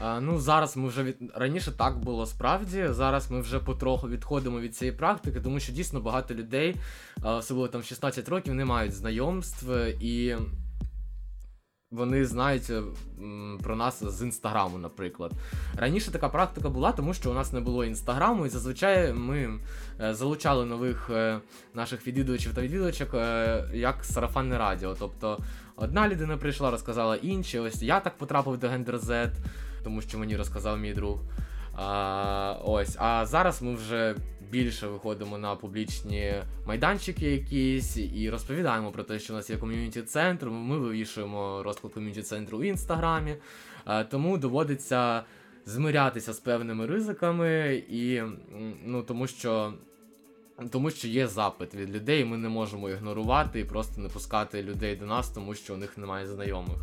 А, 0.00 0.20
Ну 0.20 0.38
зараз 0.38 0.76
ми 0.76 0.88
вже 0.88 1.02
від 1.02 1.16
раніше 1.34 1.72
так 1.72 1.98
було 1.98 2.26
справді. 2.26 2.86
Зараз 2.90 3.30
ми 3.30 3.40
вже 3.40 3.58
потроху 3.58 4.08
відходимо 4.08 4.60
від 4.60 4.76
цієї 4.76 4.96
практики, 4.96 5.40
тому 5.40 5.60
що 5.60 5.72
дійсно 5.72 6.00
багато 6.00 6.34
людей, 6.34 6.76
особливо 7.22 7.68
там 7.68 7.82
16 7.82 8.28
років, 8.28 8.54
не 8.54 8.64
мають 8.64 8.92
знайомств 8.92 9.70
і 10.00 10.36
вони 11.90 12.24
знають 12.24 12.70
е, 12.70 12.82
про 13.62 13.76
нас 13.76 14.04
з 14.04 14.22
інстаграму, 14.22 14.78
наприклад. 14.78 15.32
Раніше 15.76 16.10
така 16.10 16.28
практика 16.28 16.68
була, 16.68 16.92
тому 16.92 17.14
що 17.14 17.30
у 17.30 17.34
нас 17.34 17.52
не 17.52 17.60
було 17.60 17.84
інстаграму, 17.84 18.46
і 18.46 18.48
зазвичай 18.48 19.12
ми 19.12 19.58
е, 20.00 20.14
залучали 20.14 20.66
нових 20.66 21.10
е, 21.10 21.40
наших 21.74 22.06
відвідувачів 22.06 22.54
та 22.54 22.60
відвідувачок 22.60 23.14
як 23.74 24.04
сарафанне 24.04 24.58
радіо. 24.58 24.96
Тобто 24.98 25.38
одна 25.76 26.08
людина 26.08 26.36
прийшла, 26.36 26.70
розказала 26.70 27.16
інші. 27.16 27.58
Ось 27.58 27.82
я 27.82 28.00
так 28.00 28.18
потрапив 28.18 28.58
до 28.58 28.68
Гендер 28.68 28.96
Z, 28.96 29.30
тому 29.84 30.02
що 30.02 30.18
мені 30.18 30.36
розказав 30.36 30.78
мій 30.78 30.94
друг. 30.94 31.18
А, 31.74 32.56
Ось, 32.64 32.96
а 32.98 33.26
зараз 33.26 33.62
ми 33.62 33.74
вже 33.74 34.14
більше 34.50 34.86
виходимо 34.86 35.38
на 35.38 35.56
публічні 35.56 36.34
майданчики 36.66 37.30
якісь 37.30 37.96
і 37.96 38.30
розповідаємо 38.30 38.92
про 38.92 39.02
те, 39.02 39.18
що 39.18 39.32
у 39.32 39.36
нас 39.36 39.50
є 39.50 39.56
ком'юніті 39.56 40.02
центр. 40.02 40.46
Ми 40.46 40.78
вивішуємо 40.78 41.62
розклад 41.62 41.92
ком'юніті 41.92 42.22
центру 42.22 42.58
у 42.58 42.64
інстаграмі, 42.64 43.36
тому 44.10 44.38
доводиться 44.38 45.22
змирятися 45.66 46.32
з 46.32 46.40
певними 46.40 46.86
ризиками, 46.86 47.82
і 47.90 48.22
ну 48.84 49.02
тому 49.02 49.26
що. 49.26 49.74
Тому 50.70 50.90
що 50.90 51.08
є 51.08 51.26
запит 51.26 51.74
від 51.74 51.90
людей, 51.90 52.24
ми 52.24 52.36
не 52.36 52.48
можемо 52.48 52.90
ігнорувати 52.90 53.60
і 53.60 53.64
просто 53.64 54.00
не 54.00 54.08
пускати 54.08 54.62
людей 54.62 54.96
до 54.96 55.06
нас, 55.06 55.30
тому 55.30 55.54
що 55.54 55.74
у 55.74 55.76
них 55.76 55.98
немає 55.98 56.26
знайомих. 56.26 56.76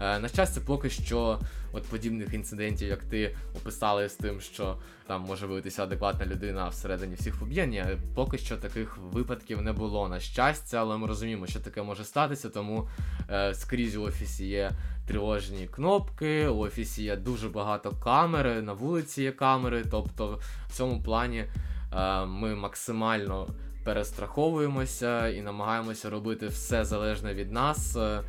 Е, 0.00 0.18
на 0.18 0.28
щастя, 0.28 0.60
поки 0.66 0.90
що 0.90 1.38
от 1.72 1.82
подібних 1.82 2.34
інцидентів, 2.34 2.88
як 2.88 3.04
ти 3.04 3.36
описали 3.56 4.08
з 4.08 4.14
тим, 4.14 4.40
що 4.40 4.76
там 5.06 5.22
може 5.22 5.46
виявитися 5.46 5.82
адекватна 5.82 6.26
людина 6.26 6.68
всередині 6.68 7.14
всіх 7.14 7.36
поб'єння, 7.36 7.98
поки 8.14 8.38
що 8.38 8.56
таких 8.56 8.98
випадків 8.98 9.62
не 9.62 9.72
було 9.72 10.08
на 10.08 10.20
щастя, 10.20 10.78
але 10.80 10.96
ми 10.96 11.06
розуміємо, 11.06 11.46
що 11.46 11.60
таке 11.60 11.82
може 11.82 12.04
статися, 12.04 12.48
тому 12.48 12.88
е, 13.30 13.54
скрізь 13.54 13.96
у 13.96 14.02
офісі 14.02 14.46
є 14.46 14.70
тривожні 15.06 15.66
кнопки, 15.66 16.48
у 16.48 16.58
офісі 16.58 17.02
є 17.02 17.16
дуже 17.16 17.48
багато 17.48 17.90
камер, 17.90 18.62
на 18.62 18.72
вулиці 18.72 19.22
є 19.22 19.32
камери, 19.32 19.84
тобто 19.90 20.40
в 20.68 20.72
цьому 20.72 21.02
плані 21.02 21.44
е, 21.92 22.24
ми 22.24 22.54
максимально. 22.54 23.46
Перестраховуємося 23.84 25.28
і 25.28 25.42
намагаємося 25.42 26.10
робити 26.10 26.46
все 26.46 26.84
залежне 26.84 27.34
від 27.34 27.52
нас, 27.52 27.96
е, 27.96 28.20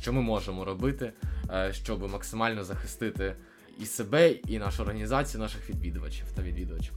що 0.00 0.12
ми 0.12 0.20
можемо 0.22 0.64
робити, 0.64 1.12
е, 1.50 1.72
щоб 1.72 2.10
максимально 2.10 2.64
захистити 2.64 3.34
і 3.78 3.86
себе, 3.86 4.30
і 4.30 4.58
нашу 4.58 4.82
організацію, 4.82 5.40
наших 5.40 5.70
відвідувачів 5.70 6.26
та 6.36 6.42
відвідувачів. 6.42 6.92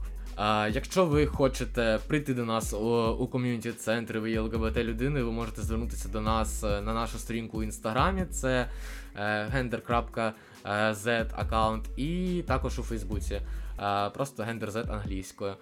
Якщо 0.70 1.06
ви 1.06 1.26
хочете 1.26 1.98
прийти 2.06 2.34
до 2.34 2.44
нас 2.44 2.72
у, 2.72 3.08
у 3.08 3.26
ком'юніті 3.26 3.72
центри 3.72 4.20
ви 4.20 4.30
є 4.30 4.40
ЛГБТ 4.40 4.76
людини, 4.76 5.22
ви 5.22 5.32
можете 5.32 5.62
звернутися 5.62 6.08
до 6.08 6.20
нас 6.20 6.64
е, 6.64 6.80
на 6.80 6.94
нашу 6.94 7.18
сторінку 7.18 7.58
у 7.58 7.62
інстаграмі. 7.62 8.24
Це 8.30 8.68
е, 9.16 9.48
Z 10.92 11.26
аккаунт, 11.32 11.98
і 11.98 12.42
також 12.46 12.78
у 12.78 12.82
Фейсбуці. 12.82 13.40
Просто 14.14 14.42
гендер 14.42 14.70
Z 14.70 14.92
англійською. 14.92 15.54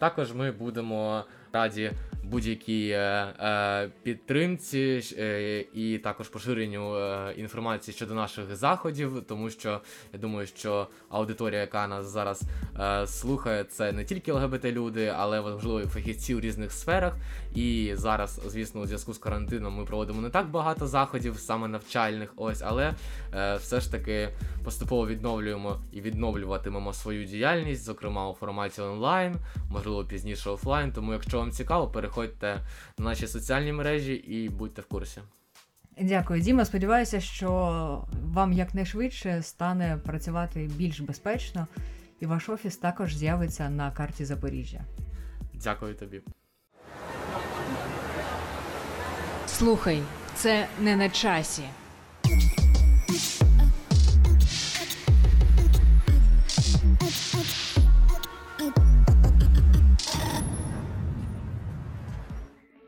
Також 0.00 0.32
ми 0.32 0.52
будемо 0.52 1.24
раді 1.52 1.92
будь-якій 2.30 2.88
е, 2.88 2.98
е, 2.98 3.90
підтримці 4.02 5.02
е, 5.18 5.64
і 5.74 5.98
також 5.98 6.28
поширенню 6.28 6.96
е, 6.96 7.34
інформації 7.36 7.94
щодо 7.94 8.14
наших 8.14 8.56
заходів, 8.56 9.22
тому 9.28 9.50
що 9.50 9.80
я 10.12 10.18
думаю, 10.18 10.46
що 10.46 10.86
аудиторія, 11.08 11.60
яка 11.60 11.88
нас 11.88 12.06
зараз 12.06 12.42
е, 12.80 13.06
слухає, 13.06 13.64
це 13.64 13.92
не 13.92 14.04
тільки 14.04 14.32
ЛГБТ 14.32 14.64
люди, 14.64 15.12
але 15.16 15.40
важливо 15.40 15.88
фахівці 15.88 16.34
у 16.34 16.40
різних 16.40 16.72
сферах. 16.72 17.16
І 17.54 17.92
зараз, 17.94 18.40
звісно, 18.46 18.80
у 18.80 18.86
зв'язку 18.86 19.12
з 19.12 19.18
карантином 19.18 19.74
ми 19.74 19.84
проводимо 19.84 20.20
не 20.20 20.30
так 20.30 20.50
багато 20.50 20.86
заходів, 20.86 21.38
саме 21.38 21.68
навчальних, 21.68 22.32
ось, 22.36 22.62
але 22.62 22.94
е, 23.34 23.56
все 23.56 23.80
ж 23.80 23.92
таки 23.92 24.28
поступово 24.64 25.06
відновлюємо 25.06 25.80
і 25.92 26.00
відновлюватимемо 26.00 26.92
свою 26.92 27.24
діяльність, 27.24 27.84
зокрема 27.84 28.30
у 28.30 28.34
форматі 28.34 28.80
онлайн, 28.80 29.34
можливо, 29.70 30.04
пізніше 30.04 30.50
офлайн. 30.50 30.92
Тому, 30.92 31.12
якщо 31.12 31.38
вам 31.38 31.50
цікаво, 31.50 31.88
переходьте 31.88 32.60
на 32.98 33.04
наші 33.04 33.26
соціальні 33.26 33.72
мережі 33.72 34.14
і 34.14 34.48
будьте 34.48 34.82
в 34.82 34.86
курсі. 34.86 35.20
Дякую, 36.00 36.40
Діма. 36.40 36.64
Сподіваюся, 36.64 37.20
що 37.20 38.08
вам 38.22 38.52
якнайшвидше 38.52 39.42
стане 39.42 40.00
працювати 40.04 40.70
більш 40.76 41.00
безпечно, 41.00 41.66
і 42.20 42.26
ваш 42.26 42.48
офіс 42.48 42.76
також 42.76 43.16
з'явиться 43.16 43.70
на 43.70 43.90
карті 43.90 44.24
Запоріжжя. 44.24 44.84
Дякую 45.54 45.94
тобі. 45.94 46.22
Слухай, 49.60 50.02
це 50.34 50.66
не 50.80 50.96
на 50.96 51.08
часі. 51.08 51.62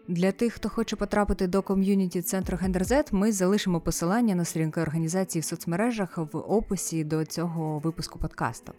Для 0.08 0.32
тих, 0.32 0.52
хто 0.52 0.68
хоче 0.68 0.96
потрапити 0.96 1.46
до 1.46 1.62
ком'юніті 1.62 2.22
центру 2.22 2.58
Гендерзет, 2.60 3.12
ми 3.12 3.32
залишимо 3.32 3.80
посилання 3.80 4.34
на 4.34 4.44
сторінки 4.44 4.80
організації 4.80 5.42
в 5.42 5.44
соцмережах 5.44 6.18
в 6.18 6.36
описі 6.36 7.04
до 7.04 7.24
цього 7.24 7.78
випуску 7.78 8.18
подкасту. 8.18 8.72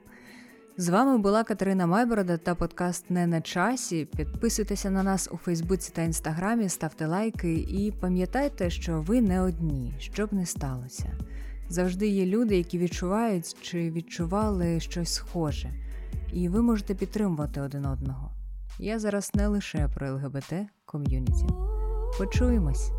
З 0.77 0.89
вами 0.89 1.17
була 1.17 1.43
Катерина 1.43 1.87
Майборода 1.87 2.37
та 2.37 2.55
подкаст 2.55 3.09
Не 3.09 3.27
на 3.27 3.41
часі. 3.41 4.05
Підписуйтеся 4.05 4.89
на 4.89 5.03
нас 5.03 5.29
у 5.31 5.37
Фейсбуці 5.37 5.91
та 5.95 6.01
Інстаграмі, 6.01 6.69
ставте 6.69 7.05
лайки 7.05 7.53
і 7.53 7.93
пам'ятайте, 8.01 8.69
що 8.69 9.01
ви 9.01 9.21
не 9.21 9.41
одні, 9.41 9.95
що 9.99 10.27
б 10.27 10.33
не 10.33 10.45
сталося. 10.45 11.17
Завжди 11.69 12.07
є 12.07 12.25
люди, 12.25 12.57
які 12.57 12.77
відчувають 12.77 13.55
чи 13.61 13.91
відчували 13.91 14.79
щось 14.79 15.13
схоже, 15.13 15.69
і 16.33 16.49
ви 16.49 16.61
можете 16.61 16.95
підтримувати 16.95 17.61
один 17.61 17.85
одного. 17.85 18.31
Я 18.79 18.99
зараз 18.99 19.31
не 19.33 19.47
лише 19.47 19.87
про 19.95 20.13
ЛГБТ 20.13 20.53
ком'юніті. 20.85 21.47
Почуємось! 22.17 22.91